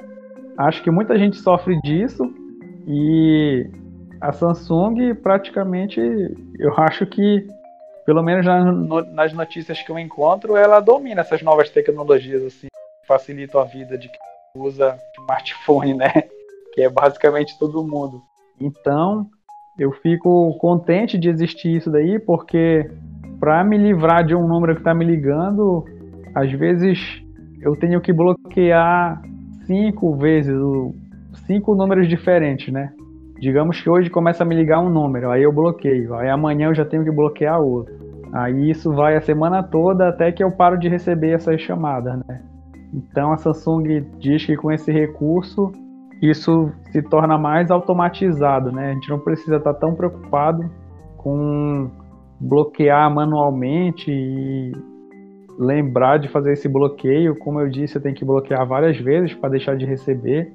acho 0.57 0.81
que 0.81 0.89
muita 0.89 1.19
gente 1.19 1.35
sofre 1.35 1.77
disso 1.81 2.23
e 2.87 3.69
a 4.21 4.31
Samsung 4.31 5.13
praticamente, 5.15 5.99
eu 6.59 6.73
acho 6.77 7.05
que 7.05 7.47
pelo 8.05 8.21
menos 8.21 8.45
nas 9.13 9.33
notícias 9.33 9.81
que 9.81 9.91
eu 9.91 9.97
encontro, 9.97 10.55
ela 10.55 10.79
domina 10.79 11.21
essas 11.21 11.41
novas 11.41 11.69
tecnologias 11.69 12.43
assim, 12.43 12.67
facilitam 13.07 13.59
a 13.59 13.65
vida 13.65 13.97
de 13.97 14.07
quem 14.07 14.61
usa 14.61 14.97
smartphone, 15.19 15.95
né? 15.95 16.11
Que 16.73 16.83
é 16.83 16.89
basicamente 16.89 17.57
todo 17.57 17.83
mundo. 17.83 18.21
Então, 18.61 19.27
eu 19.77 19.91
fico 19.91 20.55
contente 20.59 21.17
de 21.17 21.29
existir 21.29 21.75
isso 21.75 21.91
daí, 21.91 22.19
porque 22.19 22.89
para 23.39 23.63
me 23.63 23.77
livrar 23.77 24.23
de 24.23 24.35
um 24.35 24.47
número 24.47 24.75
que 24.75 24.81
está 24.81 24.93
me 24.93 25.03
ligando, 25.03 25.83
às 26.33 26.51
vezes 26.51 26.99
eu 27.61 27.75
tenho 27.75 27.99
que 27.99 28.13
bloquear 28.13 29.21
cinco 29.65 30.15
vezes, 30.15 30.55
cinco 31.47 31.73
números 31.73 32.07
diferentes, 32.07 32.71
né? 32.71 32.93
Digamos 33.39 33.81
que 33.81 33.89
hoje 33.89 34.09
começa 34.09 34.43
a 34.43 34.45
me 34.45 34.55
ligar 34.55 34.79
um 34.79 34.89
número, 34.89 35.29
aí 35.29 35.43
eu 35.43 35.51
bloqueio, 35.51 36.15
aí 36.15 36.29
amanhã 36.29 36.67
eu 36.69 36.75
já 36.75 36.85
tenho 36.85 37.03
que 37.03 37.11
bloquear 37.11 37.59
outro. 37.59 37.93
Aí 38.33 38.69
isso 38.69 38.91
vai 38.93 39.15
a 39.15 39.21
semana 39.21 39.63
toda 39.63 40.09
até 40.09 40.31
que 40.31 40.43
eu 40.43 40.51
paro 40.51 40.77
de 40.77 40.89
receber 40.89 41.31
essas 41.31 41.61
chamadas, 41.61 42.17
né? 42.27 42.41
Então 42.93 43.31
a 43.31 43.37
Samsung 43.37 44.05
diz 44.19 44.45
que 44.45 44.55
com 44.55 44.71
esse 44.71 44.91
recurso 44.91 45.71
isso 46.21 46.71
se 46.91 47.01
torna 47.01 47.37
mais 47.37 47.69
automatizado, 47.69 48.71
né? 48.71 48.91
A 48.91 48.93
gente 48.93 49.09
não 49.09 49.19
precisa 49.19 49.57
estar 49.57 49.73
tão 49.73 49.93
preocupado 49.93 50.69
com 51.17 51.89
bloquear 52.39 53.13
manualmente 53.13 54.09
e 54.11 54.71
lembrar 55.57 56.17
de 56.17 56.27
fazer 56.27 56.53
esse 56.53 56.67
bloqueio. 56.67 57.35
Como 57.37 57.59
eu 57.59 57.69
disse, 57.69 57.97
eu 57.97 58.01
tenho 58.01 58.15
que 58.15 58.25
bloquear 58.25 58.65
várias 58.65 58.97
vezes 58.97 59.33
para 59.33 59.49
deixar 59.49 59.75
de 59.75 59.85
receber. 59.85 60.51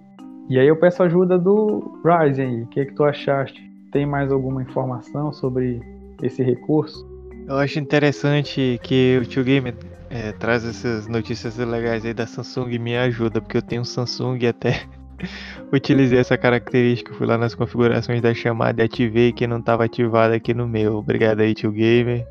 E 0.51 0.59
aí 0.59 0.67
eu 0.67 0.75
peço 0.75 1.01
ajuda 1.05 1.39
do 1.39 1.97
Ryzen. 2.05 2.63
O 2.63 2.67
que, 2.67 2.81
é 2.81 2.85
que 2.85 2.93
tu 2.93 3.05
achaste? 3.05 3.63
Tem 3.93 4.05
mais 4.05 4.33
alguma 4.33 4.61
informação 4.61 5.33
sobre 5.33 5.81
esse 6.21 6.43
recurso? 6.43 7.09
Eu 7.47 7.57
acho 7.57 7.79
interessante 7.79 8.81
que 8.83 9.21
o 9.23 9.25
Tio 9.25 9.45
Game 9.45 9.73
é, 10.11 10.33
traz 10.33 10.65
essas 10.65 11.07
notícias 11.07 11.57
legais 11.57 12.05
aí 12.05 12.13
da 12.13 12.27
Samsung 12.27 12.69
e 12.69 12.81
me 12.81 12.97
ajuda, 12.97 13.41
porque 13.41 13.59
eu 13.59 13.63
tenho 13.63 13.83
um 13.83 13.85
Samsung 13.85 14.39
e 14.41 14.49
até 14.49 14.83
utilizei 15.73 16.19
essa 16.19 16.37
característica, 16.37 17.15
fui 17.15 17.29
lá 17.29 17.39
nas 17.39 17.55
configurações 17.55 18.21
da 18.21 18.35
chamada 18.35 18.83
e 18.83 18.87
ativei 18.87 19.33
que 19.33 19.47
não 19.47 19.61
estava 19.61 19.85
ativado 19.85 20.35
aqui 20.35 20.53
no 20.53 20.67
meu. 20.67 20.97
Obrigado 20.97 21.43
aí, 21.43 21.55
tio 21.55 21.71
Gamer. 21.71 22.27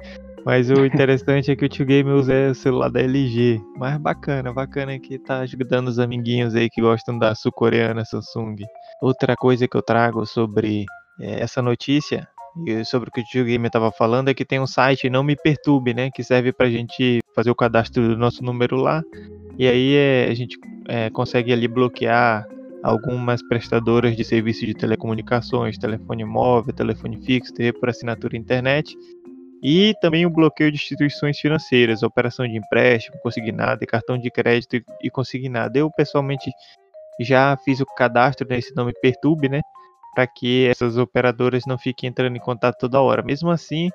Mas 0.46 0.70
o 0.70 0.86
interessante 0.86 1.52
é 1.52 1.56
que 1.56 1.66
o 1.66 1.70
tio 1.70 1.86
Gamer 1.86 2.14
usa 2.14 2.52
o 2.52 2.56
celular 2.56 2.90
da 2.90 3.02
LG. 3.02 3.62
Mas 3.78 3.98
bacana, 3.98 4.54
bacana 4.54 4.98
que 5.00 5.20
tá 5.20 5.40
ajudando 5.40 5.88
os 5.88 6.00
amiguinhos 6.00 6.56
aí 6.56 6.70
que 6.70 6.82
gostam 6.82 7.18
da 7.18 7.36
sul-coreana 7.36 8.06
Samsung. 8.06 8.56
Outra 9.02 9.36
coisa 9.36 9.68
que 9.68 9.76
eu 9.76 9.82
trago 9.82 10.26
sobre 10.26 10.86
é, 11.20 11.42
essa 11.42 11.62
notícia 11.62 12.28
e 12.66 12.84
sobre 12.84 13.10
o 13.10 13.12
que 13.12 13.22
o 13.22 13.24
tio 13.24 13.46
Gamer 13.46 13.68
estava 13.68 13.92
falando 13.92 14.30
é 14.30 14.34
que 14.34 14.46
tem 14.46 14.60
um 14.60 14.68
site 14.68 15.10
Não 15.10 15.24
Me 15.24 15.36
Perturbe, 15.36 15.94
né? 15.94 16.10
Que 16.14 16.24
serve 16.24 16.52
pra 16.52 16.70
gente 16.70 17.20
fazer 17.36 17.52
o 17.52 17.56
cadastro 17.56 18.08
do 18.08 18.18
nosso 18.18 18.44
número 18.44 18.76
lá. 18.78 19.04
E 19.58 19.68
aí 19.68 19.96
é, 19.96 20.28
a 20.30 20.34
gente 20.34 20.58
é, 20.88 21.10
consegue 21.10 21.52
ali 21.52 21.68
bloquear 21.68 22.48
algumas 22.82 23.42
prestadoras 23.44 24.16
de 24.16 24.24
serviço 24.24 24.66
de 24.66 24.74
telecomunicações, 24.74 25.78
telefone 25.78 26.24
móvel, 26.24 26.74
telefone 26.74 27.18
fixo, 27.18 27.54
TV 27.54 27.74
por 27.74 27.90
assinatura 27.90 28.38
internet, 28.38 28.98
e 29.62 29.94
também 30.02 30.26
o 30.26 30.30
bloqueio 30.30 30.72
de 30.72 30.78
instituições 30.78 31.38
financeiras, 31.40 32.04
operação 32.04 32.48
de 32.48 32.58
empréstimo, 32.58 33.20
consignado, 33.22 33.86
cartão 33.86 34.18
de 34.18 34.30
crédito 34.32 34.82
e 35.02 35.10
consignado. 35.10 35.78
Eu 35.78 35.92
pessoalmente 35.92 36.52
já 37.20 37.58
fiz 37.66 37.82
o 37.82 37.86
cadastro 37.86 38.48
nesse 38.48 38.74
nome 38.76 38.94
Perturbe, 39.02 39.50
né? 39.50 39.62
Para 40.16 40.26
que 40.26 40.66
essas 40.68 40.98
operadoras 40.98 41.66
não 41.66 41.78
fiquem 41.78 42.10
entrando 42.10 42.36
em 42.36 42.40
contato 42.40 42.78
toda 42.80 43.02
hora. 43.02 43.22
Mesmo 43.22 43.50
assim, 43.50 43.90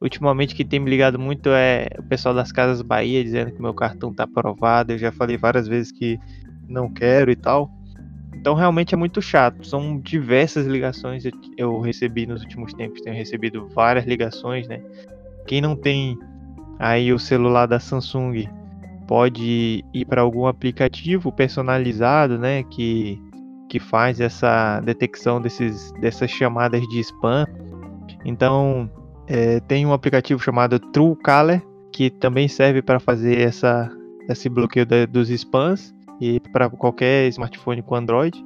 ultimamente 0.00 0.54
que 0.54 0.64
tem 0.64 0.80
me 0.80 0.88
ligado 0.88 1.18
muito 1.18 1.50
é 1.50 1.88
o 1.98 2.02
pessoal 2.02 2.34
das 2.34 2.50
Casas 2.50 2.80
Bahia 2.80 3.22
dizendo 3.22 3.52
que 3.52 3.60
meu 3.60 3.74
cartão 3.74 4.10
está 4.10 4.24
aprovado. 4.24 4.92
Eu 4.92 4.98
já 4.98 5.12
falei 5.12 5.36
várias 5.36 5.68
vezes 5.68 5.92
que 5.92 6.18
não 6.66 6.92
quero 6.92 7.30
e 7.30 7.36
tal. 7.36 7.70
Então 8.44 8.52
realmente 8.52 8.94
é 8.94 8.98
muito 8.98 9.22
chato. 9.22 9.66
São 9.66 9.98
diversas 9.98 10.66
ligações 10.66 11.24
eu 11.56 11.80
recebi 11.80 12.26
nos 12.26 12.42
últimos 12.42 12.74
tempos. 12.74 13.00
Tenho 13.00 13.16
recebido 13.16 13.66
várias 13.70 14.04
ligações, 14.04 14.68
né? 14.68 14.82
Quem 15.46 15.62
não 15.62 15.74
tem 15.74 16.18
aí 16.78 17.10
o 17.10 17.18
celular 17.18 17.64
da 17.64 17.80
Samsung 17.80 18.46
pode 19.08 19.82
ir 19.94 20.04
para 20.04 20.20
algum 20.20 20.46
aplicativo 20.46 21.32
personalizado, 21.32 22.38
né? 22.38 22.62
Que, 22.64 23.18
que 23.66 23.80
faz 23.80 24.20
essa 24.20 24.78
detecção 24.80 25.40
desses, 25.40 25.90
dessas 25.92 26.30
chamadas 26.30 26.82
de 26.88 27.00
spam. 27.00 27.46
Então 28.26 28.90
é, 29.26 29.58
tem 29.60 29.86
um 29.86 29.94
aplicativo 29.94 30.38
chamado 30.38 30.78
Truecaller 30.78 31.62
que 31.90 32.10
também 32.10 32.46
serve 32.46 32.82
para 32.82 33.00
fazer 33.00 33.40
essa, 33.40 33.90
esse 34.28 34.50
bloqueio 34.50 34.84
da, 34.84 35.06
dos 35.06 35.30
spams 35.30 35.94
e 36.20 36.40
para 36.52 36.68
qualquer 36.70 37.28
smartphone 37.28 37.82
com 37.82 37.94
Android. 37.94 38.44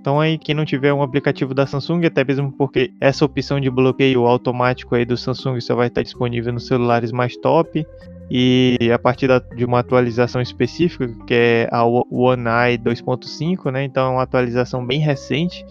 Então 0.00 0.18
aí 0.18 0.38
quem 0.38 0.54
não 0.54 0.64
tiver 0.64 0.92
um 0.94 1.02
aplicativo 1.02 1.52
da 1.52 1.66
Samsung, 1.66 2.06
até 2.06 2.24
mesmo 2.24 2.50
porque 2.52 2.90
essa 3.00 3.24
opção 3.24 3.60
de 3.60 3.70
bloqueio 3.70 4.24
automático 4.26 4.94
aí 4.94 5.04
do 5.04 5.16
Samsung 5.16 5.60
só 5.60 5.74
vai 5.74 5.88
estar 5.88 6.02
disponível 6.02 6.52
nos 6.52 6.66
celulares 6.66 7.12
mais 7.12 7.36
top 7.36 7.86
e 8.30 8.78
a 8.94 8.98
partir 8.98 9.26
da, 9.26 9.40
de 9.40 9.64
uma 9.64 9.80
atualização 9.80 10.40
específica 10.40 11.06
que 11.26 11.34
é 11.34 11.68
a 11.70 11.84
One 11.84 12.08
UI 12.10 12.78
2.5, 12.78 13.70
né? 13.70 13.84
Então 13.84 14.06
é 14.06 14.10
uma 14.14 14.22
atualização 14.22 14.86
bem 14.86 15.00
recente. 15.00 15.66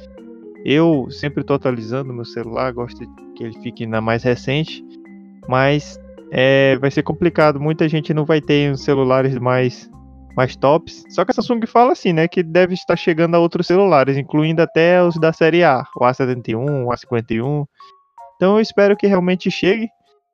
Eu 0.63 1.07
sempre 1.09 1.41
estou 1.41 1.55
atualizando 1.55 2.13
meu 2.13 2.25
celular, 2.25 2.71
gosto 2.73 2.99
que 3.35 3.43
ele 3.43 3.57
fique 3.61 3.87
na 3.87 4.01
mais 4.01 4.23
recente, 4.23 4.83
mas 5.47 5.99
é, 6.31 6.77
vai 6.77 6.91
ser 6.91 7.01
complicado. 7.01 7.59
Muita 7.59 7.87
gente 7.87 8.13
não 8.13 8.25
vai 8.25 8.41
ter 8.41 8.71
os 8.71 8.83
celulares 8.83 9.39
mais 9.39 9.89
mais 10.35 10.55
tops. 10.55 11.03
Só 11.09 11.25
que 11.25 11.31
a 11.31 11.33
Samsung 11.33 11.65
fala 11.67 11.93
assim, 11.93 12.13
né, 12.13 12.27
que 12.27 12.43
deve 12.43 12.73
estar 12.73 12.95
chegando 12.95 13.35
a 13.35 13.39
outros 13.39 13.67
celulares, 13.67 14.17
incluindo 14.17 14.61
até 14.61 15.03
os 15.03 15.15
da 15.15 15.33
série 15.33 15.63
A, 15.63 15.83
o 15.95 16.03
A71, 16.03 16.85
o 16.85 16.89
A51. 16.89 17.65
Então 18.35 18.55
eu 18.55 18.61
espero 18.61 18.95
que 18.95 19.07
realmente 19.07 19.51
chegue. 19.51 19.87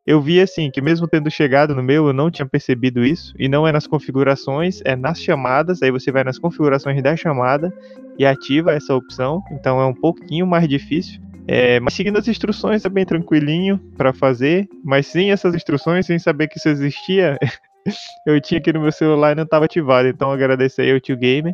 Eu 0.06 0.22
vi 0.22 0.40
assim 0.40 0.70
que 0.70 0.82
mesmo 0.82 1.08
tendo 1.08 1.32
chegado 1.32 1.74
no 1.74 1.82
meu, 1.82 2.06
eu 2.06 2.14
não 2.14 2.30
tinha 2.30 2.46
percebido 2.46 3.04
isso 3.04 3.34
e 3.40 3.50
não 3.50 3.68
é 3.68 3.72
nas 3.72 3.88
configurações, 3.88 4.80
é 4.86 4.96
nas 4.96 5.20
chamadas. 5.20 5.82
Aí 5.82 5.90
você 5.90 6.12
vai 6.12 6.24
nas 6.24 6.38
configurações 6.38 7.02
da 7.02 7.16
chamada 7.18 7.74
e 8.20 8.26
ativa 8.26 8.72
essa 8.72 8.94
opção. 8.94 9.42
Então 9.52 9.82
é 9.82 9.86
um 9.86 9.94
pouquinho 9.96 10.46
mais 10.46 10.70
difícil. 10.70 11.20
É, 11.48 11.80
mas 11.80 11.94
seguindo 11.94 12.18
as 12.18 12.28
instruções 12.28 12.86
é 12.86 12.90
bem 12.90 13.06
tranquilinho 13.06 13.80
para 13.98 14.14
fazer, 14.14 14.68
mas 14.84 15.08
sem 15.08 15.32
essas 15.32 15.54
instruções, 15.54 16.06
sem 16.06 16.18
saber 16.18 16.48
que 16.48 16.58
isso 16.58 16.70
existia, 16.70 17.38
eu 18.26 18.40
tinha 18.42 18.60
aqui 18.60 18.74
no 18.74 18.82
meu 18.82 18.92
celular 18.92 19.32
e 19.32 19.36
não 19.36 19.44
estava 19.44 19.66
ativado. 19.66 20.08
Então 20.08 20.32
agradecer 20.32 20.84
aí 20.84 20.92
ao 20.92 21.00
tio 21.00 21.18
Gamer. 21.18 21.54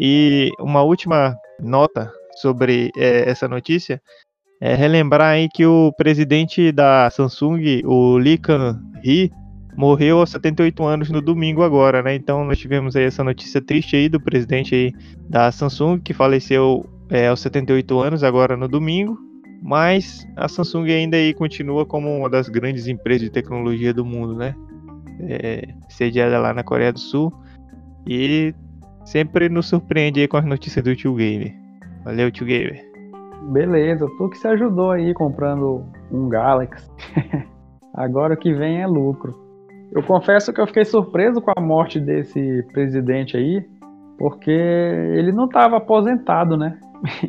E 0.00 0.50
uma 0.60 0.82
última 0.82 1.36
nota 1.60 2.12
sobre 2.36 2.90
é, 2.96 3.28
essa 3.28 3.48
notícia 3.48 4.00
é 4.60 4.74
relembrar 4.74 5.32
aí 5.32 5.48
que 5.48 5.66
o 5.66 5.92
presidente 5.96 6.72
da 6.72 7.10
Samsung, 7.10 7.82
o 7.84 8.16
Lee 8.16 8.38
Kan-hee, 8.38 9.30
morreu 9.76 10.18
aos 10.18 10.30
78 10.30 10.84
anos 10.84 11.10
no 11.10 11.20
domingo 11.20 11.62
agora, 11.62 12.02
né? 12.02 12.14
Então 12.14 12.44
nós 12.44 12.58
tivemos 12.58 12.96
aí 12.96 13.04
essa 13.04 13.22
notícia 13.22 13.60
triste 13.60 13.94
aí 13.94 14.08
do 14.08 14.20
presidente 14.20 14.74
aí 14.74 14.92
da 15.28 15.52
Samsung 15.52 16.00
que 16.00 16.12
faleceu 16.12 16.84
é, 17.08 17.28
aos 17.28 17.40
78 17.40 18.00
anos 18.00 18.24
agora 18.24 18.56
no 18.56 18.68
domingo. 18.68 19.18
Mas 19.60 20.24
a 20.36 20.48
Samsung 20.48 20.90
ainda 20.92 21.16
aí 21.16 21.34
continua 21.34 21.84
como 21.84 22.16
uma 22.16 22.30
das 22.30 22.48
grandes 22.48 22.86
empresas 22.86 23.22
de 23.22 23.30
tecnologia 23.30 23.92
do 23.92 24.04
mundo, 24.04 24.34
né? 24.34 24.54
É, 25.20 25.68
sediada 25.88 26.38
lá 26.38 26.52
na 26.52 26.62
Coreia 26.62 26.92
do 26.92 26.98
Sul. 26.98 27.32
E 28.06 28.54
sempre 29.04 29.48
nos 29.48 29.66
surpreende 29.66 30.20
aí 30.20 30.28
com 30.28 30.36
as 30.36 30.44
notícias 30.44 30.84
do 30.84 30.94
Tio 30.94 31.14
Gamer. 31.14 31.54
Valeu, 32.04 32.30
Tio 32.30 32.46
Gamer. 32.46 32.86
Beleza, 33.50 34.06
tu 34.18 34.28
que 34.28 34.38
se 34.38 34.48
ajudou 34.48 34.90
aí 34.90 35.14
comprando 35.14 35.84
um 36.10 36.28
Galaxy. 36.28 36.90
Agora 37.94 38.34
o 38.34 38.36
que 38.36 38.52
vem 38.52 38.80
é 38.80 38.86
lucro. 38.86 39.34
Eu 39.92 40.02
confesso 40.02 40.52
que 40.52 40.60
eu 40.60 40.66
fiquei 40.66 40.84
surpreso 40.84 41.40
com 41.40 41.52
a 41.56 41.60
morte 41.60 41.98
desse 41.98 42.62
presidente 42.72 43.36
aí, 43.36 43.66
porque 44.18 44.50
ele 44.50 45.32
não 45.32 45.46
estava 45.46 45.78
aposentado, 45.78 46.56
né? 46.56 46.78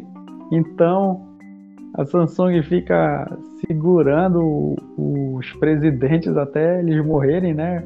então 0.51 1.28
a 1.99 2.05
Samsung 2.05 2.61
fica 2.63 3.37
segurando 3.65 4.75
os 4.97 5.51
presidentes 5.53 6.35
até 6.37 6.79
eles 6.79 7.03
morrerem, 7.05 7.53
né? 7.53 7.83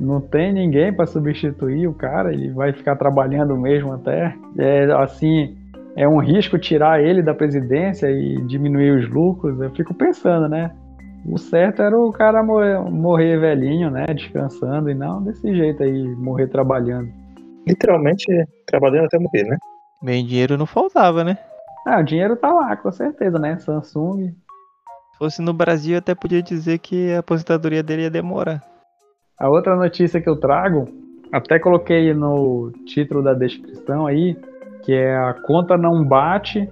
não 0.00 0.20
tem 0.20 0.52
ninguém 0.52 0.92
para 0.92 1.06
substituir 1.06 1.88
o 1.88 1.94
cara, 1.94 2.32
ele 2.32 2.50
vai 2.52 2.72
ficar 2.72 2.96
trabalhando 2.96 3.56
mesmo 3.56 3.92
até. 3.92 4.34
É, 4.56 4.84
assim, 4.92 5.56
é 5.96 6.08
um 6.08 6.18
risco 6.18 6.58
tirar 6.58 7.02
ele 7.02 7.22
da 7.22 7.34
presidência 7.34 8.08
e 8.10 8.40
diminuir 8.46 8.92
os 8.92 9.08
lucros. 9.08 9.60
Eu 9.60 9.70
fico 9.70 9.92
pensando, 9.92 10.48
né? 10.48 10.70
O 11.26 11.36
certo 11.36 11.82
era 11.82 11.98
o 11.98 12.12
cara 12.12 12.42
morrer, 12.42 12.78
morrer 12.78 13.40
velhinho, 13.40 13.90
né? 13.90 14.06
Descansando 14.06 14.88
e 14.88 14.94
não 14.94 15.22
desse 15.22 15.52
jeito 15.54 15.82
aí, 15.82 16.06
morrer 16.16 16.46
trabalhando. 16.46 17.08
Literalmente 17.66 18.24
trabalhando 18.66 19.06
até 19.06 19.18
morrer, 19.18 19.42
né? 19.44 19.58
Bem, 20.00 20.24
dinheiro 20.24 20.56
não 20.56 20.64
faltava, 20.64 21.24
né? 21.24 21.36
Ah, 21.90 22.00
o 22.00 22.02
dinheiro 22.02 22.36
tá 22.36 22.52
lá, 22.52 22.76
com 22.76 22.92
certeza, 22.92 23.38
né? 23.38 23.58
Samsung. 23.58 24.26
Se 25.12 25.18
fosse 25.18 25.40
no 25.40 25.54
Brasil, 25.54 25.94
eu 25.94 26.00
até 26.00 26.14
podia 26.14 26.42
dizer 26.42 26.76
que 26.80 27.14
a 27.14 27.20
aposentadoria 27.20 27.82
dele 27.82 28.02
ia 28.02 28.10
demorar. 28.10 28.62
A 29.38 29.48
outra 29.48 29.74
notícia 29.74 30.20
que 30.20 30.28
eu 30.28 30.36
trago, 30.36 30.86
até 31.32 31.58
coloquei 31.58 32.12
no 32.12 32.70
título 32.84 33.22
da 33.22 33.32
descrição 33.32 34.06
aí, 34.06 34.36
que 34.82 34.92
é 34.92 35.16
a 35.16 35.32
conta 35.32 35.78
não 35.78 36.04
bate 36.04 36.68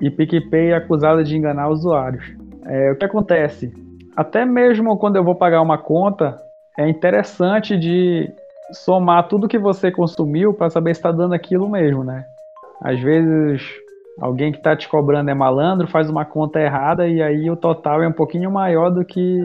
e 0.00 0.10
PicPay 0.10 0.70
é 0.70 0.76
acusada 0.76 1.22
de 1.22 1.36
enganar 1.36 1.68
usuários. 1.68 2.24
É, 2.64 2.90
o 2.90 2.96
que 2.96 3.04
acontece? 3.04 3.70
Até 4.16 4.46
mesmo 4.46 4.96
quando 4.96 5.16
eu 5.16 5.24
vou 5.24 5.34
pagar 5.34 5.60
uma 5.60 5.76
conta, 5.76 6.40
é 6.78 6.88
interessante 6.88 7.76
de 7.76 8.32
somar 8.72 9.28
tudo 9.28 9.46
que 9.46 9.58
você 9.58 9.92
consumiu 9.92 10.54
para 10.54 10.70
saber 10.70 10.94
se 10.94 11.00
está 11.00 11.12
dando 11.12 11.34
aquilo 11.34 11.68
mesmo, 11.68 12.02
né? 12.02 12.24
Às 12.80 12.98
vezes 12.98 13.83
alguém 14.20 14.52
que 14.52 14.58
está 14.58 14.76
te 14.76 14.88
cobrando 14.88 15.30
é 15.30 15.34
malandro, 15.34 15.88
faz 15.88 16.08
uma 16.08 16.24
conta 16.24 16.60
errada 16.60 17.06
e 17.06 17.22
aí 17.22 17.50
o 17.50 17.56
total 17.56 18.02
é 18.02 18.08
um 18.08 18.12
pouquinho 18.12 18.50
maior 18.50 18.90
do 18.90 19.04
que 19.04 19.44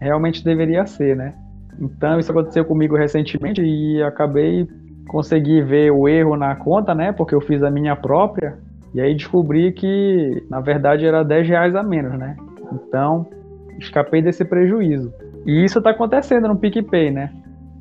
realmente 0.00 0.44
deveria 0.44 0.86
ser, 0.86 1.16
né? 1.16 1.34
Então 1.80 2.18
isso 2.18 2.30
aconteceu 2.30 2.64
comigo 2.64 2.96
recentemente 2.96 3.62
e 3.62 4.02
acabei 4.02 4.66
consegui 5.08 5.62
ver 5.62 5.90
o 5.90 6.06
erro 6.06 6.36
na 6.36 6.54
conta, 6.54 6.94
né? 6.94 7.10
Porque 7.10 7.34
eu 7.34 7.40
fiz 7.40 7.62
a 7.62 7.70
minha 7.70 7.96
própria 7.96 8.58
e 8.94 9.00
aí 9.00 9.14
descobri 9.14 9.72
que 9.72 10.46
na 10.48 10.60
verdade 10.60 11.04
era 11.04 11.24
10 11.24 11.48
reais 11.48 11.74
a 11.74 11.82
menos, 11.82 12.16
né? 12.16 12.36
Então 12.72 13.26
escapei 13.78 14.22
desse 14.22 14.44
prejuízo. 14.44 15.12
E 15.46 15.64
isso 15.64 15.78
está 15.78 15.90
acontecendo 15.90 16.46
no 16.46 16.56
PicPay, 16.56 17.10
né? 17.10 17.32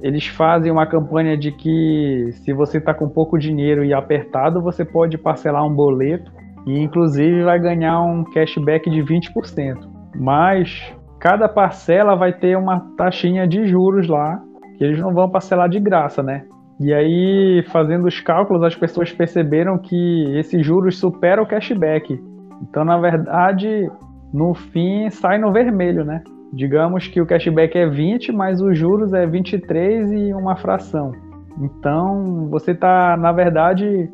Eles 0.01 0.27
fazem 0.27 0.71
uma 0.71 0.85
campanha 0.85 1.35
de 1.35 1.51
que 1.51 2.29
se 2.31 2.53
você 2.53 2.77
está 2.77 2.93
com 2.93 3.09
pouco 3.09 3.37
dinheiro 3.37 3.83
e 3.83 3.93
apertado, 3.93 4.61
você 4.61 4.85
pode 4.85 5.17
parcelar 5.17 5.65
um 5.65 5.73
boleto 5.73 6.31
e 6.67 6.79
inclusive 6.79 7.43
vai 7.43 7.59
ganhar 7.59 8.01
um 8.01 8.23
cashback 8.23 8.89
de 8.89 9.01
20%. 9.01 9.77
Mas 10.15 10.93
cada 11.19 11.49
parcela 11.49 12.15
vai 12.15 12.33
ter 12.33 12.57
uma 12.57 12.79
taxinha 12.95 13.47
de 13.47 13.67
juros 13.67 14.07
lá, 14.07 14.39
que 14.77 14.83
eles 14.83 14.99
não 14.99 15.13
vão 15.13 15.29
parcelar 15.29 15.67
de 15.69 15.79
graça, 15.79 16.21
né? 16.21 16.45
E 16.79 16.93
aí, 16.93 17.63
fazendo 17.69 18.05
os 18.05 18.19
cálculos, 18.19 18.61
as 18.63 18.75
pessoas 18.75 19.11
perceberam 19.11 19.79
que 19.79 20.37
esses 20.37 20.63
juros 20.63 20.99
superam 20.99 21.43
o 21.43 21.47
cashback. 21.47 22.21
Então, 22.61 22.85
na 22.85 22.99
verdade, 22.99 23.89
no 24.31 24.53
fim, 24.53 25.09
sai 25.09 25.39
no 25.39 25.51
vermelho, 25.51 26.05
né? 26.05 26.21
Digamos 26.53 27.07
que 27.07 27.21
o 27.21 27.25
cashback 27.25 27.77
é 27.77 27.87
20, 27.87 28.31
mas 28.31 28.61
os 28.61 28.77
juros 28.77 29.13
é 29.13 29.25
23 29.25 30.11
e 30.11 30.33
uma 30.33 30.55
fração. 30.55 31.11
Então, 31.59 32.47
você 32.49 32.71
está, 32.71 33.17
na 33.17 33.31
verdade, 33.31 34.09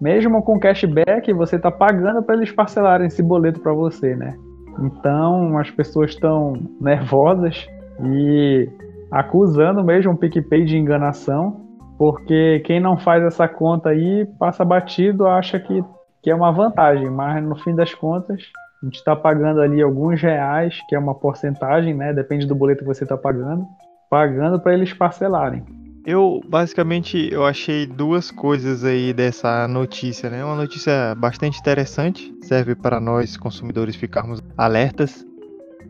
mesmo 0.00 0.42
com 0.42 0.58
cashback, 0.58 1.32
você 1.32 1.56
está 1.56 1.70
pagando 1.70 2.22
para 2.22 2.36
eles 2.36 2.52
parcelarem 2.52 3.06
esse 3.06 3.22
boleto 3.22 3.60
para 3.60 3.72
você, 3.72 4.14
né? 4.14 4.36
Então 4.78 5.56
as 5.58 5.70
pessoas 5.70 6.10
estão 6.10 6.54
nervosas 6.80 7.66
e 8.04 8.68
acusando 9.10 9.82
mesmo 9.82 10.12
o 10.12 10.16
PicPay 10.16 10.64
de 10.64 10.76
enganação, 10.76 11.60
porque 11.98 12.60
quem 12.64 12.78
não 12.78 12.98
faz 12.98 13.24
essa 13.24 13.48
conta 13.48 13.90
aí 13.90 14.26
passa 14.38 14.64
batido, 14.64 15.26
acha 15.26 15.58
que, 15.58 15.82
que 16.22 16.30
é 16.30 16.34
uma 16.34 16.52
vantagem, 16.52 17.08
mas 17.08 17.42
no 17.42 17.56
fim 17.56 17.74
das 17.74 17.94
contas 17.94 18.42
a 18.82 18.86
gente 18.86 18.96
está 18.96 19.16
pagando 19.16 19.60
ali 19.60 19.80
alguns 19.80 20.20
reais, 20.20 20.78
que 20.88 20.94
é 20.94 20.98
uma 20.98 21.14
porcentagem, 21.14 21.94
né? 21.94 22.12
Depende 22.12 22.46
do 22.46 22.54
boleto 22.54 22.80
que 22.80 22.86
você 22.86 23.04
está 23.04 23.16
pagando, 23.16 23.66
pagando 24.10 24.60
para 24.60 24.74
eles 24.74 24.92
parcelarem. 24.92 25.64
Eu 26.04 26.40
basicamente 26.48 27.28
eu 27.32 27.44
achei 27.44 27.84
duas 27.84 28.30
coisas 28.30 28.84
aí 28.84 29.12
dessa 29.12 29.66
notícia, 29.66 30.30
né? 30.30 30.44
Uma 30.44 30.54
notícia 30.54 31.14
bastante 31.16 31.58
interessante, 31.58 32.32
serve 32.42 32.76
para 32.76 33.00
nós 33.00 33.36
consumidores 33.36 33.96
ficarmos 33.96 34.40
alertas. 34.56 35.26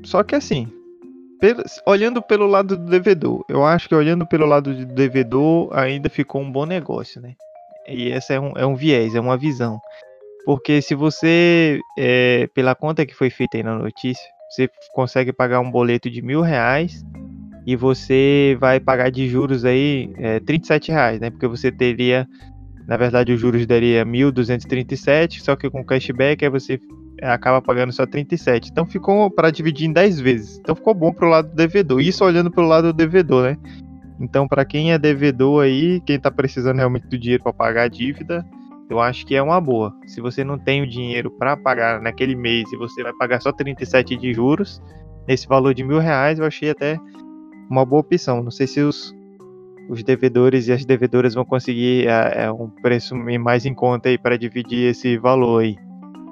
Só 0.02 0.22
que 0.22 0.34
assim, 0.34 0.72
olhando 1.86 2.22
pelo 2.22 2.46
lado 2.46 2.76
do 2.76 2.86
devedor, 2.86 3.44
eu 3.48 3.64
acho 3.64 3.88
que 3.88 3.94
olhando 3.94 4.26
pelo 4.26 4.46
lado 4.46 4.74
do 4.74 4.86
devedor 4.86 5.68
ainda 5.76 6.08
ficou 6.08 6.40
um 6.40 6.50
bom 6.50 6.64
negócio, 6.64 7.20
né? 7.20 7.34
E 7.86 8.10
essa 8.10 8.34
é 8.34 8.40
um, 8.40 8.52
é 8.56 8.66
um 8.66 8.74
viés, 8.74 9.14
é 9.14 9.20
uma 9.20 9.36
visão. 9.36 9.78
Porque 10.46 10.80
se 10.80 10.94
você, 10.94 11.80
é, 11.98 12.48
pela 12.54 12.76
conta 12.76 13.04
que 13.04 13.12
foi 13.12 13.30
feita 13.30 13.56
aí 13.56 13.64
na 13.64 13.76
notícia, 13.76 14.24
você 14.48 14.70
consegue 14.94 15.32
pagar 15.32 15.58
um 15.58 15.68
boleto 15.68 16.08
de 16.08 16.22
mil 16.22 16.40
reais 16.40 17.04
e 17.66 17.74
você 17.74 18.56
vai 18.60 18.78
pagar 18.78 19.10
de 19.10 19.28
juros 19.28 19.64
aí 19.64 20.08
é, 20.16 20.38
37 20.38 20.92
reais, 20.92 21.20
né? 21.20 21.30
Porque 21.30 21.48
você 21.48 21.72
teria, 21.72 22.28
na 22.86 22.96
verdade, 22.96 23.32
os 23.32 23.40
juros 23.40 23.66
daria 23.66 24.06
1.237, 24.06 25.40
só 25.40 25.56
que 25.56 25.68
com 25.68 25.84
cashback 25.84 26.44
aí 26.44 26.50
você 26.50 26.78
acaba 27.20 27.60
pagando 27.60 27.92
só 27.92 28.06
37. 28.06 28.70
Então 28.70 28.86
ficou 28.86 29.28
para 29.28 29.50
dividir 29.50 29.88
em 29.88 29.92
10 29.92 30.20
vezes. 30.20 30.58
Então 30.58 30.76
ficou 30.76 30.94
bom 30.94 31.12
pro 31.12 31.28
lado 31.28 31.48
do 31.48 31.56
devedor. 31.56 32.00
Isso 32.00 32.24
olhando 32.24 32.52
pro 32.52 32.62
lado 32.62 32.92
do 32.92 32.96
devedor, 32.96 33.50
né? 33.50 33.58
Então, 34.20 34.46
para 34.46 34.64
quem 34.64 34.92
é 34.92 34.98
devedor 34.98 35.64
aí, 35.64 36.00
quem 36.06 36.20
tá 36.20 36.30
precisando 36.30 36.76
realmente 36.76 37.08
do 37.08 37.18
dinheiro 37.18 37.42
para 37.42 37.52
pagar 37.52 37.82
a 37.82 37.88
dívida, 37.88 38.46
eu 38.88 39.00
acho 39.00 39.26
que 39.26 39.34
é 39.34 39.42
uma 39.42 39.60
boa. 39.60 39.94
Se 40.06 40.20
você 40.20 40.44
não 40.44 40.58
tem 40.58 40.82
o 40.82 40.86
dinheiro 40.86 41.30
para 41.30 41.56
pagar 41.56 42.00
naquele 42.00 42.34
mês 42.34 42.70
e 42.72 42.76
você 42.76 43.02
vai 43.02 43.12
pagar 43.14 43.40
só 43.40 43.52
37 43.52 44.16
de 44.16 44.32
juros, 44.32 44.80
nesse 45.26 45.46
valor 45.46 45.74
de 45.74 45.82
mil 45.82 45.98
reais, 45.98 46.38
eu 46.38 46.44
achei 46.44 46.70
até 46.70 46.98
uma 47.68 47.84
boa 47.84 48.00
opção. 48.00 48.42
Não 48.42 48.50
sei 48.50 48.66
se 48.66 48.80
os, 48.80 49.14
os 49.88 50.02
devedores 50.02 50.68
e 50.68 50.72
as 50.72 50.84
devedoras 50.84 51.34
vão 51.34 51.44
conseguir 51.44 52.06
é, 52.06 52.44
é 52.44 52.52
um 52.52 52.68
preço 52.68 53.16
mais 53.16 53.66
em 53.66 53.74
conta 53.74 54.08
aí 54.08 54.16
para 54.16 54.38
dividir 54.38 54.90
esse 54.90 55.18
valor 55.18 55.62
aí. 55.62 55.76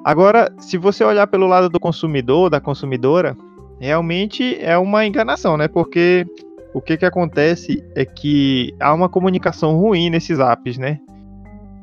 Agora, 0.05 0.53
se 0.59 0.77
você 0.77 1.03
olhar 1.03 1.27
pelo 1.27 1.47
lado 1.47 1.69
do 1.69 1.81
consumidor, 1.81 2.51
da 2.51 2.61
consumidora, 2.61 3.37
realmente 3.81 4.59
é 4.61 4.77
uma 4.77 5.07
enganação, 5.07 5.57
né? 5.57 5.67
Porque 5.67 6.27
o 6.75 6.81
que, 6.81 6.97
que 6.97 7.07
acontece 7.07 7.83
é 7.95 8.05
que 8.05 8.75
há 8.79 8.93
uma 8.93 9.09
comunicação 9.09 9.77
ruim 9.77 10.11
nesses 10.11 10.38
apps, 10.38 10.77
né? 10.77 11.01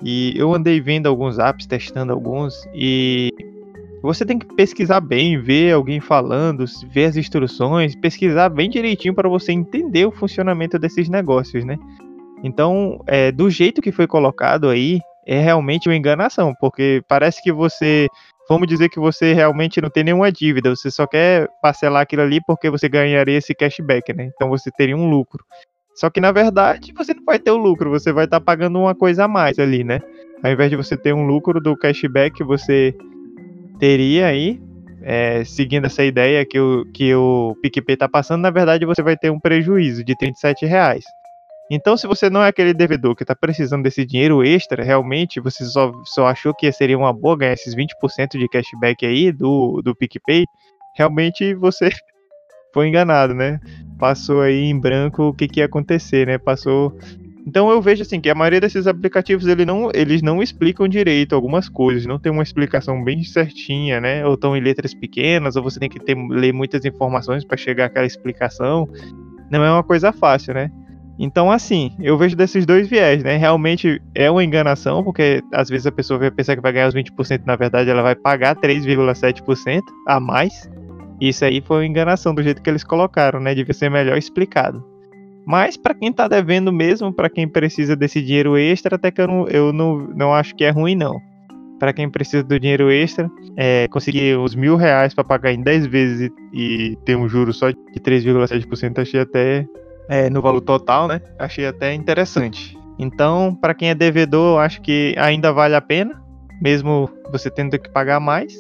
E 0.03 0.33
eu 0.35 0.53
andei 0.53 0.81
vendo 0.81 1.07
alguns 1.07 1.37
apps, 1.37 1.65
testando 1.65 2.11
alguns, 2.11 2.67
e 2.73 3.29
você 4.01 4.25
tem 4.25 4.39
que 4.39 4.47
pesquisar 4.55 4.99
bem, 4.99 5.39
ver 5.39 5.73
alguém 5.73 5.99
falando, 5.99 6.65
ver 6.91 7.05
as 7.05 7.15
instruções, 7.15 7.95
pesquisar 7.95 8.49
bem 8.49 8.69
direitinho 8.69 9.13
para 9.13 9.29
você 9.29 9.51
entender 9.51 10.05
o 10.05 10.11
funcionamento 10.11 10.79
desses 10.79 11.07
negócios, 11.07 11.63
né? 11.63 11.77
Então, 12.43 12.99
é, 13.05 13.31
do 13.31 13.49
jeito 13.49 13.81
que 13.81 13.91
foi 13.91 14.07
colocado 14.07 14.69
aí, 14.69 14.99
é 15.25 15.39
realmente 15.39 15.87
uma 15.87 15.95
enganação, 15.95 16.53
porque 16.59 17.03
parece 17.07 17.43
que 17.43 17.51
você, 17.51 18.07
vamos 18.49 18.67
dizer 18.67 18.89
que 18.89 18.99
você 18.99 19.33
realmente 19.33 19.79
não 19.79 19.89
tem 19.89 20.03
nenhuma 20.03 20.31
dívida, 20.31 20.75
você 20.75 20.89
só 20.89 21.05
quer 21.05 21.47
parcelar 21.61 22.01
aquilo 22.01 22.23
ali 22.23 22.39
porque 22.45 22.71
você 22.71 22.89
ganharia 22.89 23.37
esse 23.37 23.53
cashback, 23.53 24.11
né? 24.13 24.31
Então 24.33 24.49
você 24.49 24.71
teria 24.71 24.97
um 24.97 25.07
lucro. 25.07 25.45
Só 25.93 26.09
que 26.09 26.21
na 26.21 26.31
verdade 26.31 26.93
você 26.95 27.13
não 27.13 27.23
vai 27.23 27.39
ter 27.39 27.51
o 27.51 27.57
lucro, 27.57 27.89
você 27.89 28.11
vai 28.11 28.25
estar 28.25 28.39
tá 28.39 28.45
pagando 28.45 28.79
uma 28.79 28.95
coisa 28.95 29.25
a 29.25 29.27
mais 29.27 29.59
ali, 29.59 29.83
né? 29.83 29.99
Ao 30.43 30.51
invés 30.51 30.69
de 30.69 30.75
você 30.75 30.97
ter 30.97 31.13
um 31.13 31.25
lucro 31.25 31.59
do 31.61 31.77
cashback, 31.77 32.43
você 32.43 32.95
teria 33.79 34.27
aí, 34.27 34.59
é, 35.03 35.43
seguindo 35.43 35.85
essa 35.85 36.03
ideia 36.03 36.45
que 36.45 36.59
o, 36.59 36.85
que 36.93 37.13
o 37.13 37.55
PicPay 37.61 37.93
está 37.93 38.07
passando, 38.07 38.41
na 38.41 38.49
verdade 38.49 38.85
você 38.85 39.01
vai 39.01 39.17
ter 39.17 39.29
um 39.29 39.39
prejuízo 39.39 40.03
de 40.03 40.15
37 40.15 40.65
reais. 40.65 41.03
Então, 41.73 41.95
se 41.95 42.05
você 42.05 42.29
não 42.29 42.43
é 42.43 42.49
aquele 42.49 42.73
devedor 42.73 43.15
que 43.15 43.23
está 43.23 43.33
precisando 43.33 43.83
desse 43.83 44.05
dinheiro 44.05 44.43
extra, 44.43 44.83
realmente 44.83 45.39
você 45.39 45.63
só, 45.63 45.93
só 46.03 46.27
achou 46.27 46.53
que 46.53 46.69
seria 46.69 46.97
uma 46.97 47.13
boa 47.13 47.37
ganhar 47.37 47.53
esses 47.53 47.73
20% 47.73 48.37
de 48.37 48.49
cashback 48.49 49.05
aí 49.05 49.31
do, 49.31 49.81
do 49.81 49.95
PicPay, 49.95 50.45
realmente 50.97 51.53
você 51.53 51.89
foi 52.73 52.89
enganado, 52.89 53.33
né? 53.33 53.57
Passou 54.01 54.41
aí 54.41 54.63
em 54.63 54.79
branco 54.79 55.25
o 55.25 55.33
que, 55.33 55.47
que 55.47 55.59
ia 55.59 55.67
acontecer, 55.67 56.25
né? 56.25 56.39
Passou 56.39 56.97
então 57.45 57.69
eu 57.69 57.81
vejo 57.81 58.01
assim 58.01 58.19
que 58.19 58.29
a 58.29 58.35
maioria 58.35 58.59
desses 58.59 58.87
aplicativos 58.87 59.47
ele 59.47 59.65
não, 59.65 59.91
eles 59.93 60.21
não 60.23 60.41
explicam 60.41 60.87
direito 60.87 61.35
algumas 61.35 61.67
coisas, 61.67 62.05
não 62.05 62.19
tem 62.19 62.31
uma 62.31 62.43
explicação 62.43 63.03
bem 63.03 63.23
certinha, 63.23 64.01
né? 64.01 64.25
Ou 64.25 64.33
estão 64.33 64.57
em 64.57 64.59
letras 64.59 64.93
pequenas, 64.93 65.55
ou 65.55 65.63
você 65.63 65.79
tem 65.79 65.89
que 65.89 65.99
ter, 65.99 66.15
ler 66.15 66.51
muitas 66.51 66.83
informações 66.83 67.43
para 67.43 67.57
chegar 67.57 67.85
àquela 67.85 68.05
explicação. 68.05 68.87
Não 69.51 69.63
é 69.63 69.71
uma 69.71 69.83
coisa 69.83 70.11
fácil, 70.11 70.53
né? 70.53 70.71
Então, 71.19 71.51
assim, 71.51 71.91
eu 71.99 72.17
vejo 72.17 72.35
desses 72.35 72.65
dois 72.65 72.87
viés, 72.87 73.23
né? 73.23 73.37
Realmente 73.37 74.01
é 74.15 74.29
uma 74.31 74.43
enganação, 74.43 75.03
porque 75.03 75.43
às 75.53 75.69
vezes 75.69 75.85
a 75.85 75.91
pessoa 75.91 76.19
vai 76.19 76.31
pensar 76.31 76.55
que 76.55 76.61
vai 76.61 76.71
ganhar 76.71 76.87
os 76.87 76.95
20%, 76.95 77.43
na 77.45 77.55
verdade 77.55 77.89
ela 77.89 78.01
vai 78.01 78.15
pagar 78.15 78.55
3,7% 78.55 79.81
a 80.07 80.19
mais. 80.19 80.69
Isso 81.21 81.45
aí 81.45 81.61
foi 81.61 81.77
uma 81.77 81.85
enganação 81.85 82.33
do 82.33 82.41
jeito 82.41 82.63
que 82.63 82.69
eles 82.69 82.83
colocaram, 82.83 83.39
né? 83.39 83.53
Devia 83.53 83.75
ser 83.75 83.91
melhor 83.91 84.17
explicado. 84.17 84.83
Mas 85.45 85.77
para 85.77 85.93
quem 85.93 86.11
tá 86.11 86.27
devendo 86.27 86.73
mesmo, 86.73 87.13
para 87.13 87.29
quem 87.29 87.47
precisa 87.47 87.95
desse 87.95 88.21
dinheiro 88.21 88.57
extra, 88.57 88.95
até 88.95 89.11
que 89.11 89.21
eu 89.21 89.27
não, 89.27 89.47
eu 89.47 89.71
não, 89.71 89.97
não 90.15 90.33
acho 90.33 90.55
que 90.55 90.63
é 90.63 90.71
ruim 90.71 90.95
não. 90.95 91.19
Para 91.79 91.93
quem 91.93 92.09
precisa 92.09 92.43
do 92.43 92.59
dinheiro 92.59 92.91
extra, 92.91 93.29
é, 93.55 93.87
conseguir 93.89 94.37
os 94.37 94.55
mil 94.55 94.75
reais 94.75 95.13
para 95.13 95.23
pagar 95.23 95.51
em 95.51 95.61
10 95.61 95.87
vezes 95.87 96.31
e, 96.53 96.91
e, 96.91 96.95
ter 97.05 97.15
um 97.15 97.27
juro 97.27 97.53
só 97.53 97.69
de 97.69 97.99
3,7%, 97.99 98.99
achei 98.99 99.19
até 99.19 99.65
é, 100.07 100.29
no 100.29 100.41
valor 100.41 100.61
total, 100.61 101.07
né? 101.07 101.21
Achei 101.39 101.65
até 101.65 101.93
interessante. 101.93 102.77
Então, 102.99 103.57
para 103.59 103.73
quem 103.73 103.89
é 103.89 103.95
devedor, 103.95 104.59
acho 104.59 104.81
que 104.81 105.15
ainda 105.17 105.51
vale 105.51 105.73
a 105.73 105.81
pena, 105.81 106.21
mesmo 106.61 107.09
você 107.31 107.49
tendo 107.49 107.77
que 107.79 107.89
pagar 107.89 108.19
mais. 108.19 108.53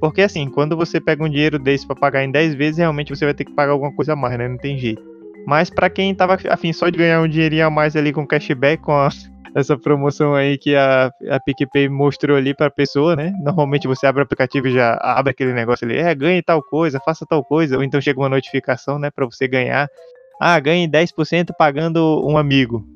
Porque 0.00 0.22
assim, 0.22 0.48
quando 0.48 0.76
você 0.76 1.00
pega 1.00 1.24
um 1.24 1.28
dinheiro 1.28 1.58
desse 1.58 1.86
para 1.86 1.96
pagar 1.96 2.24
em 2.24 2.30
10 2.30 2.54
vezes, 2.54 2.78
realmente 2.78 3.14
você 3.14 3.24
vai 3.24 3.34
ter 3.34 3.44
que 3.44 3.52
pagar 3.52 3.72
alguma 3.72 3.92
coisa 3.92 4.12
a 4.12 4.16
mais, 4.16 4.38
né? 4.38 4.48
Não 4.48 4.58
tem 4.58 4.78
jeito. 4.78 5.02
Mas 5.46 5.70
para 5.70 5.88
quem 5.88 6.14
tava 6.14 6.36
afim 6.48 6.72
só 6.72 6.88
de 6.88 6.98
ganhar 6.98 7.20
um 7.20 7.28
dinheirinho 7.28 7.66
a 7.66 7.70
mais 7.70 7.96
ali 7.96 8.12
com 8.12 8.26
cashback, 8.26 8.82
com 8.82 8.92
a, 8.92 9.08
essa 9.56 9.76
promoção 9.76 10.34
aí 10.34 10.58
que 10.58 10.76
a, 10.76 11.10
a 11.30 11.40
PicPay 11.40 11.88
mostrou 11.88 12.36
ali 12.36 12.54
para 12.54 12.70
pessoa, 12.70 13.16
né? 13.16 13.32
Normalmente 13.42 13.88
você 13.88 14.06
abre 14.06 14.20
o 14.20 14.24
aplicativo 14.24 14.68
e 14.68 14.72
já 14.72 14.98
abre 15.00 15.30
aquele 15.30 15.52
negócio 15.52 15.86
ali, 15.86 15.96
é, 15.96 16.14
ganhe 16.14 16.42
tal 16.42 16.62
coisa, 16.62 17.00
faça 17.00 17.26
tal 17.26 17.42
coisa, 17.42 17.76
ou 17.76 17.82
então 17.82 18.00
chega 18.00 18.20
uma 18.20 18.28
notificação, 18.28 18.98
né, 18.98 19.10
para 19.10 19.24
você 19.24 19.48
ganhar. 19.48 19.88
Ah, 20.40 20.60
ganhe 20.60 20.86
10% 20.86 21.48
pagando 21.58 22.24
um 22.24 22.38
amigo. 22.38 22.86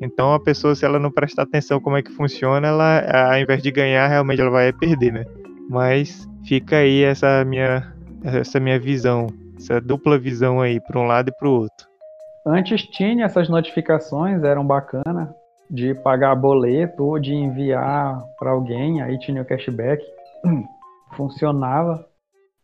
Então 0.00 0.34
a 0.34 0.40
pessoa, 0.40 0.74
se 0.74 0.84
ela 0.84 0.98
não 0.98 1.10
prestar 1.10 1.42
atenção 1.42 1.80
como 1.80 1.96
é 1.96 2.02
que 2.02 2.12
funciona, 2.12 2.68
ela, 2.68 3.30
ao 3.32 3.38
invés 3.38 3.62
de 3.62 3.70
ganhar, 3.70 4.06
realmente 4.06 4.40
ela 4.40 4.50
vai 4.50 4.72
perder, 4.72 5.12
né? 5.12 5.24
Mas 5.68 6.28
fica 6.46 6.76
aí 6.76 7.02
essa 7.02 7.44
minha, 7.44 7.92
essa 8.24 8.58
minha 8.58 8.78
visão, 8.78 9.26
essa 9.56 9.80
dupla 9.80 10.18
visão 10.18 10.60
aí, 10.60 10.80
para 10.80 10.98
um 10.98 11.06
lado 11.06 11.28
e 11.28 11.32
para 11.32 11.48
o 11.48 11.52
outro. 11.52 11.86
Antes 12.46 12.82
tinha 12.82 13.24
essas 13.24 13.48
notificações, 13.48 14.42
eram 14.44 14.64
bacana, 14.64 15.34
de 15.68 15.94
pagar 15.94 16.36
boleto 16.36 17.04
ou 17.04 17.18
de 17.18 17.34
enviar 17.34 18.22
para 18.38 18.50
alguém, 18.50 19.02
aí 19.02 19.18
tinha 19.18 19.42
o 19.42 19.44
cashback, 19.44 20.04
funcionava. 21.16 22.06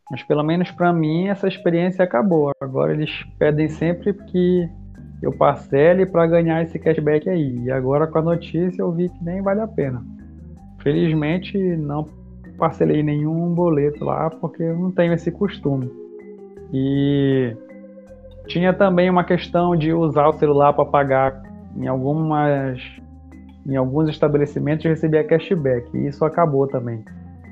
Mas 0.09 0.23
pelo 0.23 0.43
menos 0.43 0.71
para 0.71 0.93
mim 0.93 1.27
essa 1.27 1.47
experiência 1.47 2.03
acabou. 2.03 2.51
Agora 2.61 2.93
eles 2.93 3.11
pedem 3.37 3.67
sempre 3.67 4.13
que 4.13 4.69
eu 5.21 5.31
parcele 5.33 6.05
para 6.05 6.27
ganhar 6.27 6.61
esse 6.61 6.77
cashback 6.79 7.29
aí. 7.29 7.63
E 7.63 7.71
agora 7.71 8.07
com 8.07 8.19
a 8.19 8.21
notícia 8.21 8.81
eu 8.81 8.91
vi 8.91 9.09
que 9.09 9.23
nem 9.23 9.41
vale 9.41 9.61
a 9.61 9.67
pena. 9.67 10.05
Felizmente 10.81 11.57
não 11.57 12.07
parcelei 12.57 13.03
nenhum 13.03 13.53
boleto 13.53 14.03
lá 14.03 14.29
porque 14.29 14.63
eu 14.63 14.77
não 14.77 14.91
tenho 14.91 15.13
esse 15.13 15.31
costume. 15.31 15.91
E 16.73 17.55
tinha 18.47 18.73
também 18.73 19.09
uma 19.09 19.23
questão 19.23 19.75
de 19.75 19.93
usar 19.93 20.27
o 20.27 20.33
celular 20.33 20.73
para 20.73 20.85
pagar 20.85 21.43
em 21.77 21.87
algumas 21.87 22.79
em 23.65 23.77
alguns 23.77 24.09
estabelecimentos 24.09 24.85
recebia 24.85 25.23
cashback 25.23 25.87
e 25.95 26.07
isso 26.07 26.25
acabou 26.25 26.67
também. 26.67 27.03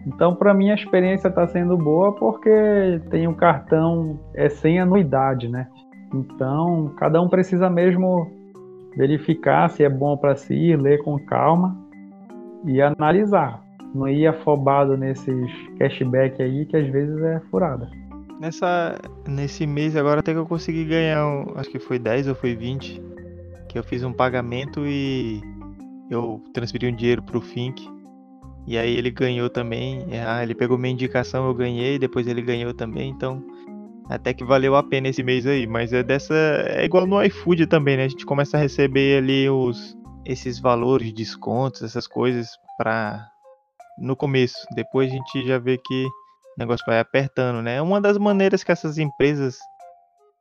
Então, 0.05 0.35
para 0.35 0.53
mim 0.53 0.71
a 0.71 0.75
experiência 0.75 1.27
está 1.27 1.47
sendo 1.47 1.77
boa 1.77 2.13
porque 2.13 3.01
tem 3.09 3.27
um 3.27 3.33
cartão 3.33 4.19
é 4.33 4.49
sem 4.49 4.79
anuidade, 4.79 5.47
né? 5.47 5.67
Então, 6.13 6.91
cada 6.97 7.21
um 7.21 7.29
precisa 7.29 7.69
mesmo 7.69 8.27
verificar 8.97 9.69
se 9.69 9.83
é 9.83 9.89
bom 9.89 10.17
para 10.17 10.35
si, 10.35 10.75
ler 10.75 11.01
com 11.03 11.17
calma 11.19 11.77
e 12.65 12.81
analisar. 12.81 13.63
Não 13.93 14.07
ir 14.07 14.27
afobado 14.27 14.97
nesses 14.97 15.51
cashback 15.77 16.41
aí 16.41 16.65
que 16.65 16.77
às 16.77 16.87
vezes 16.89 17.21
é 17.21 17.39
furada. 17.51 17.89
Nessa, 18.39 18.97
nesse 19.27 19.67
mês 19.67 19.95
agora 19.95 20.21
até 20.21 20.33
que 20.33 20.39
eu 20.39 20.45
consegui 20.45 20.85
ganhar, 20.85 21.25
um, 21.25 21.53
acho 21.55 21.69
que 21.69 21.79
foi 21.79 21.99
10 21.99 22.27
ou 22.27 22.35
foi 22.35 22.55
20, 22.55 23.01
que 23.69 23.77
eu 23.77 23.83
fiz 23.83 24.03
um 24.03 24.13
pagamento 24.13 24.81
e 24.85 25.41
eu 26.09 26.41
transferi 26.53 26.87
um 26.87 26.95
dinheiro 26.95 27.21
pro 27.21 27.39
Fink. 27.39 27.87
E 28.67 28.77
aí 28.77 28.95
ele 28.95 29.11
ganhou 29.11 29.49
também. 29.49 30.05
Ah, 30.25 30.43
ele 30.43 30.55
pegou 30.55 30.77
minha 30.77 30.93
indicação, 30.93 31.47
eu 31.47 31.53
ganhei, 31.53 31.97
depois 31.99 32.27
ele 32.27 32.41
ganhou 32.41 32.73
também, 32.73 33.09
então 33.09 33.43
até 34.11 34.33
que 34.33 34.43
valeu 34.43 34.75
a 34.75 34.83
pena 34.83 35.07
esse 35.07 35.23
mês 35.23 35.47
aí, 35.47 35.65
mas 35.65 35.93
é 35.93 36.03
dessa. 36.03 36.35
É 36.67 36.83
igual 36.83 37.07
no 37.07 37.23
iFood 37.23 37.65
também, 37.67 37.95
né? 37.95 38.03
A 38.05 38.09
gente 38.09 38.25
começa 38.25 38.57
a 38.57 38.59
receber 38.59 39.19
ali 39.19 39.49
os 39.49 39.97
esses 40.25 40.59
valores, 40.59 41.13
descontos, 41.13 41.81
essas 41.81 42.07
coisas 42.07 42.49
para 42.77 43.30
no 44.01 44.15
começo. 44.15 44.65
Depois 44.75 45.11
a 45.11 45.15
gente 45.15 45.47
já 45.47 45.57
vê 45.57 45.77
que 45.77 46.05
o 46.05 46.59
negócio 46.59 46.85
vai 46.85 46.99
apertando, 46.99 47.61
né? 47.61 47.75
É 47.75 47.81
uma 47.81 48.01
das 48.01 48.17
maneiras 48.17 48.63
que 48.63 48.71
essas 48.71 48.97
empresas 48.97 49.57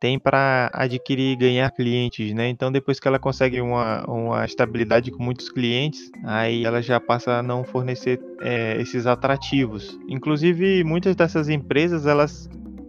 têm 0.01 0.19
para 0.19 0.71
adquirir 0.73 1.33
e 1.33 1.37
ganhar 1.37 1.71
clientes, 1.71 2.33
né? 2.33 2.49
Então 2.49 2.73
depois 2.73 2.99
que 2.99 3.07
ela 3.07 3.19
consegue 3.19 3.61
uma, 3.61 4.03
uma 4.09 4.45
estabilidade 4.45 5.11
com 5.11 5.23
muitos 5.23 5.51
clientes, 5.51 6.11
aí 6.25 6.65
ela 6.65 6.81
já 6.81 6.99
passa 6.99 7.39
a 7.39 7.43
não 7.43 7.63
fornecer 7.63 8.19
é, 8.41 8.81
esses 8.81 9.07
atrativos. 9.07 9.99
Inclusive 10.09 10.83
muitas 10.83 11.15
dessas 11.15 11.51
empresas 11.51 12.07
elas 12.07 12.49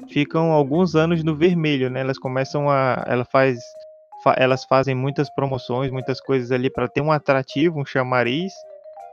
ficam 0.10 0.51
alguns 0.51 0.95
anos 0.95 1.23
no 1.23 1.36
vermelho, 1.36 1.89
né? 1.89 1.99
Elas 1.99 2.17
começam 2.17 2.69
a, 2.69 3.03
ela 3.05 3.25
faz, 3.25 3.60
fa, 4.23 4.34
elas 4.38 4.63
fazem 4.63 4.95
muitas 4.95 5.29
promoções, 5.29 5.91
muitas 5.91 6.21
coisas 6.21 6.51
ali 6.51 6.69
para 6.69 6.88
ter 6.88 7.01
um 7.01 7.12
atrativo, 7.12 7.79
um 7.79 7.86
chamariz. 7.86 8.53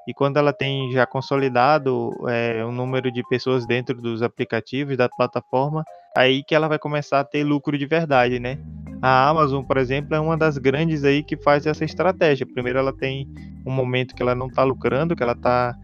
E 0.08 0.14
quando 0.14 0.38
ela 0.38 0.54
tem 0.54 0.90
já 0.90 1.04
consolidado 1.04 2.10
é, 2.28 2.64
um 2.64 2.72
número 2.72 3.12
de 3.12 3.22
pessoas 3.28 3.66
dentro 3.66 4.00
dos 4.00 4.22
aplicativos 4.22 4.96
da 4.96 5.06
plataforma, 5.06 5.84
aí 6.16 6.42
que 6.42 6.54
ela 6.54 6.66
vai 6.66 6.78
começar 6.78 7.20
a 7.20 7.24
ter 7.24 7.44
lucro 7.44 7.76
de 7.76 7.84
verdade, 7.84 8.40
né? 8.40 8.58
A 9.02 9.28
Amazon, 9.28 9.62
por 9.62 9.76
exemplo, 9.76 10.14
é 10.14 10.18
uma 10.18 10.34
das 10.34 10.56
grandes 10.56 11.04
aí 11.04 11.22
que 11.22 11.36
faz 11.36 11.66
essa 11.66 11.84
estratégia. 11.84 12.46
Primeiro, 12.46 12.78
ela 12.78 12.90
tem 12.90 13.28
um 13.66 13.70
momento 13.70 14.14
que 14.14 14.22
ela 14.22 14.34
não 14.34 14.46
está 14.46 14.64
lucrando, 14.64 15.14
que 15.14 15.22
ela 15.22 15.34
está 15.34 15.76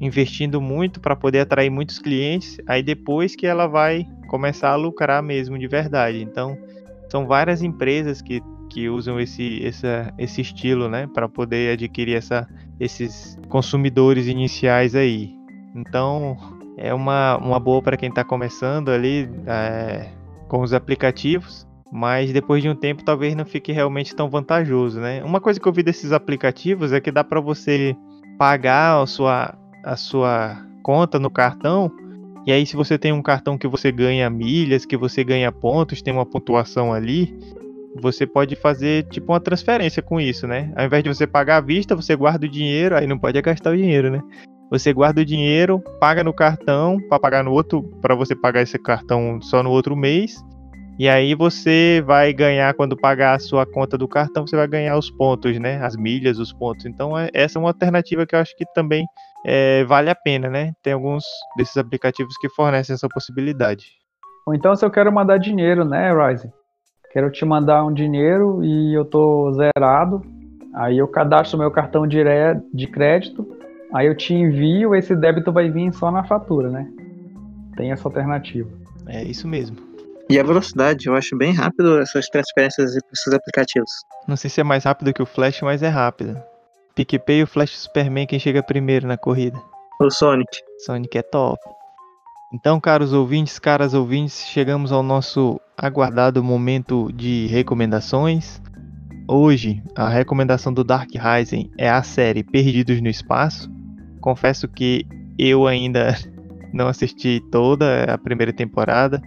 investindo 0.00 0.60
muito 0.60 1.00
para 1.00 1.16
poder 1.16 1.40
atrair 1.40 1.68
muitos 1.68 1.98
clientes. 1.98 2.58
Aí 2.68 2.84
depois 2.84 3.34
que 3.34 3.48
ela 3.48 3.66
vai 3.66 4.06
começar 4.28 4.70
a 4.70 4.76
lucrar 4.76 5.20
mesmo 5.24 5.58
de 5.58 5.66
verdade. 5.66 6.22
Então, 6.22 6.56
são 7.08 7.26
várias 7.26 7.64
empresas 7.64 8.22
que, 8.22 8.40
que 8.72 8.88
usam 8.88 9.20
esse, 9.20 9.64
essa, 9.64 10.12
esse 10.16 10.40
estilo, 10.40 10.88
né, 10.88 11.06
para 11.12 11.28
poder 11.28 11.74
adquirir 11.74 12.16
essa, 12.16 12.48
esses 12.80 13.38
consumidores 13.48 14.26
iniciais 14.26 14.94
aí. 14.94 15.34
Então, 15.76 16.36
é 16.78 16.92
uma, 16.94 17.36
uma 17.36 17.60
boa 17.60 17.82
para 17.82 17.96
quem 17.96 18.08
está 18.08 18.24
começando 18.24 18.88
ali 18.88 19.28
é, 19.46 20.08
com 20.48 20.62
os 20.62 20.72
aplicativos, 20.72 21.66
mas 21.92 22.32
depois 22.32 22.62
de 22.62 22.68
um 22.70 22.74
tempo 22.74 23.04
talvez 23.04 23.34
não 23.34 23.44
fique 23.44 23.72
realmente 23.72 24.16
tão 24.16 24.30
vantajoso, 24.30 24.98
né? 24.98 25.22
Uma 25.22 25.40
coisa 25.40 25.60
que 25.60 25.68
eu 25.68 25.72
vi 25.72 25.82
desses 25.82 26.10
aplicativos 26.10 26.92
é 26.92 27.00
que 27.00 27.12
dá 27.12 27.22
para 27.22 27.40
você 27.40 27.94
pagar 28.38 29.02
a 29.02 29.06
sua, 29.06 29.54
a 29.84 29.96
sua 29.96 30.64
conta 30.82 31.18
no 31.18 31.30
cartão 31.30 31.92
e 32.44 32.50
aí, 32.50 32.66
se 32.66 32.74
você 32.74 32.98
tem 32.98 33.12
um 33.12 33.22
cartão 33.22 33.56
que 33.56 33.68
você 33.68 33.92
ganha 33.92 34.28
milhas, 34.28 34.84
que 34.84 34.96
você 34.96 35.22
ganha 35.22 35.52
pontos, 35.52 36.02
tem 36.02 36.12
uma 36.12 36.26
pontuação 36.26 36.92
ali, 36.92 37.38
você 38.00 38.26
pode 38.26 38.56
fazer 38.56 39.04
tipo 39.08 39.32
uma 39.32 39.40
transferência 39.40 40.02
com 40.02 40.20
isso, 40.20 40.46
né? 40.46 40.72
Ao 40.76 40.84
invés 40.84 41.02
de 41.02 41.08
você 41.08 41.26
pagar 41.26 41.58
à 41.58 41.60
vista, 41.60 41.94
você 41.94 42.16
guarda 42.16 42.46
o 42.46 42.48
dinheiro, 42.48 42.96
aí 42.96 43.06
não 43.06 43.18
pode 43.18 43.40
gastar 43.42 43.72
o 43.72 43.76
dinheiro, 43.76 44.10
né? 44.10 44.20
Você 44.70 44.92
guarda 44.92 45.20
o 45.20 45.24
dinheiro, 45.24 45.82
paga 46.00 46.24
no 46.24 46.32
cartão 46.32 46.96
para 47.08 47.20
pagar 47.20 47.44
no 47.44 47.52
outro, 47.52 47.82
para 48.00 48.14
você 48.14 48.34
pagar 48.34 48.62
esse 48.62 48.78
cartão 48.78 49.40
só 49.42 49.62
no 49.62 49.70
outro 49.70 49.94
mês. 49.94 50.42
E 50.98 51.08
aí 51.08 51.34
você 51.34 52.02
vai 52.06 52.32
ganhar 52.32 52.72
quando 52.74 52.96
pagar 52.96 53.34
a 53.34 53.38
sua 53.38 53.66
conta 53.66 53.98
do 53.98 54.08
cartão, 54.08 54.46
você 54.46 54.56
vai 54.56 54.66
ganhar 54.66 54.96
os 54.96 55.10
pontos, 55.10 55.58
né? 55.58 55.82
As 55.84 55.96
milhas, 55.96 56.38
os 56.38 56.52
pontos. 56.52 56.86
Então 56.86 57.18
é, 57.18 57.28
essa 57.34 57.58
é 57.58 57.60
uma 57.60 57.68
alternativa 57.68 58.24
que 58.24 58.34
eu 58.34 58.38
acho 58.38 58.56
que 58.56 58.64
também 58.74 59.04
é, 59.44 59.84
vale 59.84 60.08
a 60.08 60.14
pena, 60.14 60.48
né? 60.48 60.72
Tem 60.82 60.92
alguns 60.92 61.24
desses 61.56 61.76
aplicativos 61.76 62.34
que 62.38 62.48
fornecem 62.50 62.94
essa 62.94 63.08
possibilidade. 63.08 63.84
Ou 64.46 64.54
então 64.54 64.74
se 64.74 64.84
eu 64.84 64.90
quero 64.90 65.12
mandar 65.12 65.38
dinheiro, 65.38 65.84
né, 65.84 66.12
Ryzen? 66.12 66.52
Quero 67.12 67.30
te 67.30 67.44
mandar 67.44 67.84
um 67.84 67.92
dinheiro 67.92 68.64
e 68.64 68.94
eu 68.94 69.04
tô 69.04 69.52
zerado. 69.52 70.22
Aí 70.74 70.98
eu 70.98 71.06
cadastro 71.06 71.58
meu 71.58 71.70
cartão 71.70 72.06
de 72.06 72.86
crédito. 72.86 73.46
Aí 73.92 74.06
eu 74.06 74.16
te 74.16 74.32
envio, 74.32 74.94
esse 74.94 75.14
débito 75.14 75.52
vai 75.52 75.70
vir 75.70 75.92
só 75.92 76.10
na 76.10 76.24
fatura, 76.24 76.70
né? 76.70 76.88
Tem 77.76 77.92
essa 77.92 78.08
alternativa. 78.08 78.70
É 79.06 79.22
isso 79.22 79.46
mesmo. 79.46 79.76
E 80.30 80.38
a 80.38 80.42
velocidade, 80.42 81.06
eu 81.06 81.14
acho 81.14 81.36
bem 81.36 81.52
rápido 81.52 81.98
essas 82.00 82.26
transferências 82.28 82.92
para 82.92 83.12
esses 83.12 83.34
aplicativos. 83.34 83.90
Não 84.26 84.36
sei 84.36 84.48
se 84.48 84.60
é 84.62 84.64
mais 84.64 84.84
rápido 84.84 85.12
que 85.12 85.22
o 85.22 85.26
Flash, 85.26 85.60
mas 85.60 85.82
é 85.82 85.88
rápido. 85.88 86.40
PicPay 86.94 87.40
e 87.40 87.42
o 87.42 87.46
Flash 87.46 87.76
Superman 87.76 88.26
quem 88.26 88.38
chega 88.38 88.62
primeiro 88.62 89.06
na 89.06 89.18
corrida. 89.18 89.60
O 90.00 90.10
Sonic. 90.10 90.58
Sonic 90.78 91.18
é 91.18 91.22
top. 91.22 91.58
Então, 92.52 92.78
caros 92.78 93.12
ouvintes, 93.12 93.58
caras 93.58 93.94
ouvintes, 93.94 94.46
chegamos 94.46 94.92
ao 94.92 95.02
nosso 95.02 95.60
aguardado 95.76 96.44
momento 96.44 97.10
de 97.12 97.46
recomendações. 97.46 98.60
Hoje, 99.26 99.82
a 99.96 100.08
recomendação 100.08 100.72
do 100.72 100.84
Dark 100.84 101.10
Rising 101.14 101.70
é 101.78 101.88
a 101.88 102.02
série 102.02 102.42
Perdidos 102.42 103.00
no 103.00 103.08
Espaço. 103.08 103.70
Confesso 104.20 104.68
que 104.68 105.06
eu 105.38 105.66
ainda 105.66 106.14
não 106.72 106.88
assisti 106.88 107.42
toda 107.50 108.04
a 108.04 108.18
primeira 108.18 108.52
temporada, 108.52 109.22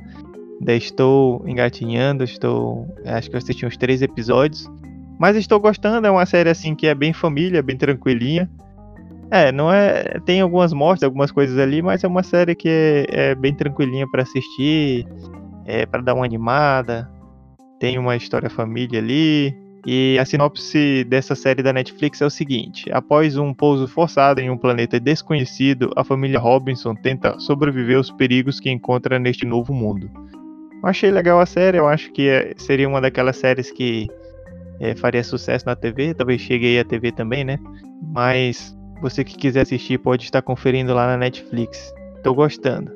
Ainda 0.60 0.74
estou 0.74 1.44
engatinhando, 1.48 2.24
estou. 2.24 2.88
Acho 3.06 3.30
que 3.30 3.36
eu 3.36 3.38
assisti 3.38 3.66
uns 3.66 3.78
três 3.78 4.02
episódios. 4.02 4.70
Mas 5.20 5.36
estou 5.36 5.60
gostando, 5.60 6.08
é 6.08 6.12
uma 6.12 6.26
série 6.26 6.50
assim 6.50 6.76
que 6.76 6.88
é 6.88 6.96
bem 6.96 7.14
família, 7.14 7.62
bem 7.62 7.78
tranquilinha. 7.78 8.50
É, 9.32 9.52
não 9.52 9.72
é. 9.72 10.20
Tem 10.26 10.42
algumas 10.42 10.74
mortes, 10.74 11.04
algumas 11.04 11.32
coisas 11.32 11.58
ali, 11.58 11.82
mas 11.82 12.04
é 12.04 12.08
uma 12.08 12.24
série 12.24 12.56
que 12.56 12.70
é, 12.70 13.06
é 13.10 13.36
bem 13.36 13.54
tranquilinha 13.54 14.08
para 14.10 14.24
assistir, 14.24 15.08
é 15.66 15.86
para 15.86 16.02
dar 16.02 16.14
uma 16.14 16.26
animada. 16.26 17.10
Tem 17.80 17.98
uma 17.98 18.16
história 18.16 18.50
família 18.50 19.00
ali. 19.00 19.56
E 19.88 20.18
a 20.20 20.26
sinopse 20.26 21.04
dessa 21.04 21.36
série 21.36 21.62
da 21.62 21.72
Netflix 21.72 22.20
é 22.20 22.26
o 22.26 22.30
seguinte: 22.30 22.92
após 22.92 23.38
um 23.38 23.54
pouso 23.54 23.88
forçado 23.88 24.42
em 24.42 24.50
um 24.50 24.58
planeta 24.58 25.00
desconhecido, 25.00 25.92
a 25.96 26.04
família 26.04 26.40
Robinson 26.40 26.96
tenta 26.96 27.40
sobreviver 27.40 27.98
aos 27.98 28.10
perigos 28.10 28.60
que 28.60 28.72
encontra 28.72 29.20
neste 29.20 29.46
novo 29.46 29.74
mundo. 29.74 30.10
Eu 30.82 30.90
achei 30.90 31.12
legal 31.12 31.40
a 31.40 31.46
série, 31.46 31.78
eu 31.78 31.88
acho 31.88 32.12
que 32.12 32.28
é, 32.28 32.54
seria 32.58 32.88
uma 32.88 33.00
daquelas 33.00 33.38
séries 33.38 33.72
que 33.72 34.08
é, 34.80 34.96
faria 34.96 35.24
sucesso 35.24 35.66
na 35.66 35.76
TV, 35.76 36.14
talvez 36.14 36.42
chegue 36.42 36.66
aí 36.66 36.80
a 36.80 36.84
TV 36.84 37.12
também, 37.12 37.44
né? 37.44 37.60
Mas 38.12 38.75
você 39.02 39.24
que 39.24 39.36
quiser 39.36 39.62
assistir 39.62 39.98
pode 39.98 40.24
estar 40.24 40.42
conferindo 40.42 40.94
lá 40.94 41.08
na 41.08 41.18
Netflix. 41.18 41.94
Tô 42.24 42.34
gostando. 42.34 42.92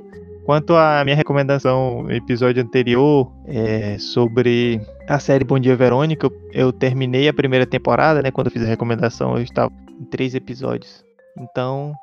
Quanto 0.46 0.74
à 0.74 1.04
minha 1.04 1.16
recomendação 1.16 2.10
episódio 2.10 2.64
anterior 2.64 3.32
é, 3.46 4.00
sobre 4.00 4.82
a 5.08 5.20
série 5.20 5.44
Bom 5.44 5.60
Dia 5.60 5.76
Verônica, 5.76 6.28
eu 6.52 6.74
terminei 6.74 7.28
a 7.28 7.34
primeira 7.34 7.68
temporada, 7.68 8.22
né? 8.22 8.32
Quando 8.32 8.48
eu 8.48 8.52
fiz 8.52 8.64
a 8.64 8.68
recomendação, 8.68 9.38
eu 9.38 9.44
estava 9.44 9.72
em 10.00 10.06
três 10.06 10.34
episódios. 10.34 11.04
Então, 11.38 11.94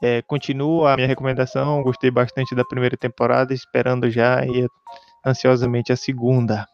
é, 0.00 0.22
continuo 0.22 0.86
a 0.86 0.94
minha 0.94 1.08
recomendação. 1.08 1.82
Gostei 1.82 2.10
bastante 2.10 2.54
da 2.54 2.64
primeira 2.64 2.96
temporada, 2.96 3.52
esperando 3.52 4.08
já 4.08 4.44
e 4.46 4.66
ansiosamente 5.26 5.92
a 5.92 5.96
segunda. 5.96 6.66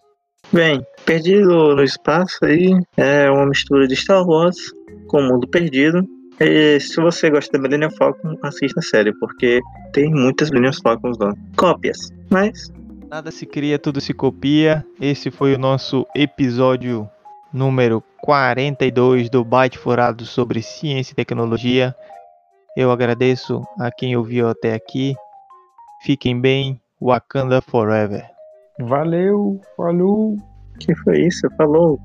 Bem, 0.52 0.84
Perdido 1.06 1.74
no 1.74 1.82
Espaço 1.82 2.44
aí 2.44 2.78
é 2.96 3.30
uma 3.30 3.46
mistura 3.46 3.88
de 3.88 3.96
Star 3.96 4.24
Wars 4.26 4.56
com 5.08 5.20
o 5.20 5.22
Mundo 5.22 5.48
Perdido. 5.48 6.06
E 6.40 6.80
se 6.80 7.00
você 7.00 7.30
gosta 7.30 7.52
da 7.52 7.62
Millennium 7.62 7.90
Falcon, 7.90 8.36
assista 8.42 8.80
a 8.80 8.82
série, 8.82 9.12
porque 9.18 9.60
tem 9.92 10.10
muitas 10.10 10.50
Millennium 10.50 10.72
Falcons 10.82 11.16
lá. 11.18 11.34
Cópias, 11.56 12.12
mas... 12.30 12.72
Nada 13.08 13.30
se 13.30 13.46
cria, 13.46 13.78
tudo 13.78 14.00
se 14.00 14.12
copia. 14.12 14.84
Esse 15.00 15.30
foi 15.30 15.54
o 15.54 15.58
nosso 15.58 16.04
episódio 16.16 17.08
número 17.52 18.02
42 18.22 19.30
do 19.30 19.44
Byte 19.44 19.78
Furado 19.78 20.24
sobre 20.24 20.60
ciência 20.62 21.12
e 21.12 21.14
tecnologia. 21.14 21.94
Eu 22.76 22.90
agradeço 22.90 23.62
a 23.78 23.92
quem 23.92 24.16
ouviu 24.16 24.48
até 24.48 24.74
aqui. 24.74 25.14
Fiquem 26.02 26.40
bem. 26.40 26.80
Wakanda 27.00 27.60
Forever. 27.60 28.24
Valeu, 28.80 29.60
falou. 29.76 30.36
Que 30.80 30.94
foi 30.96 31.26
isso? 31.26 31.46
Falou. 31.56 32.00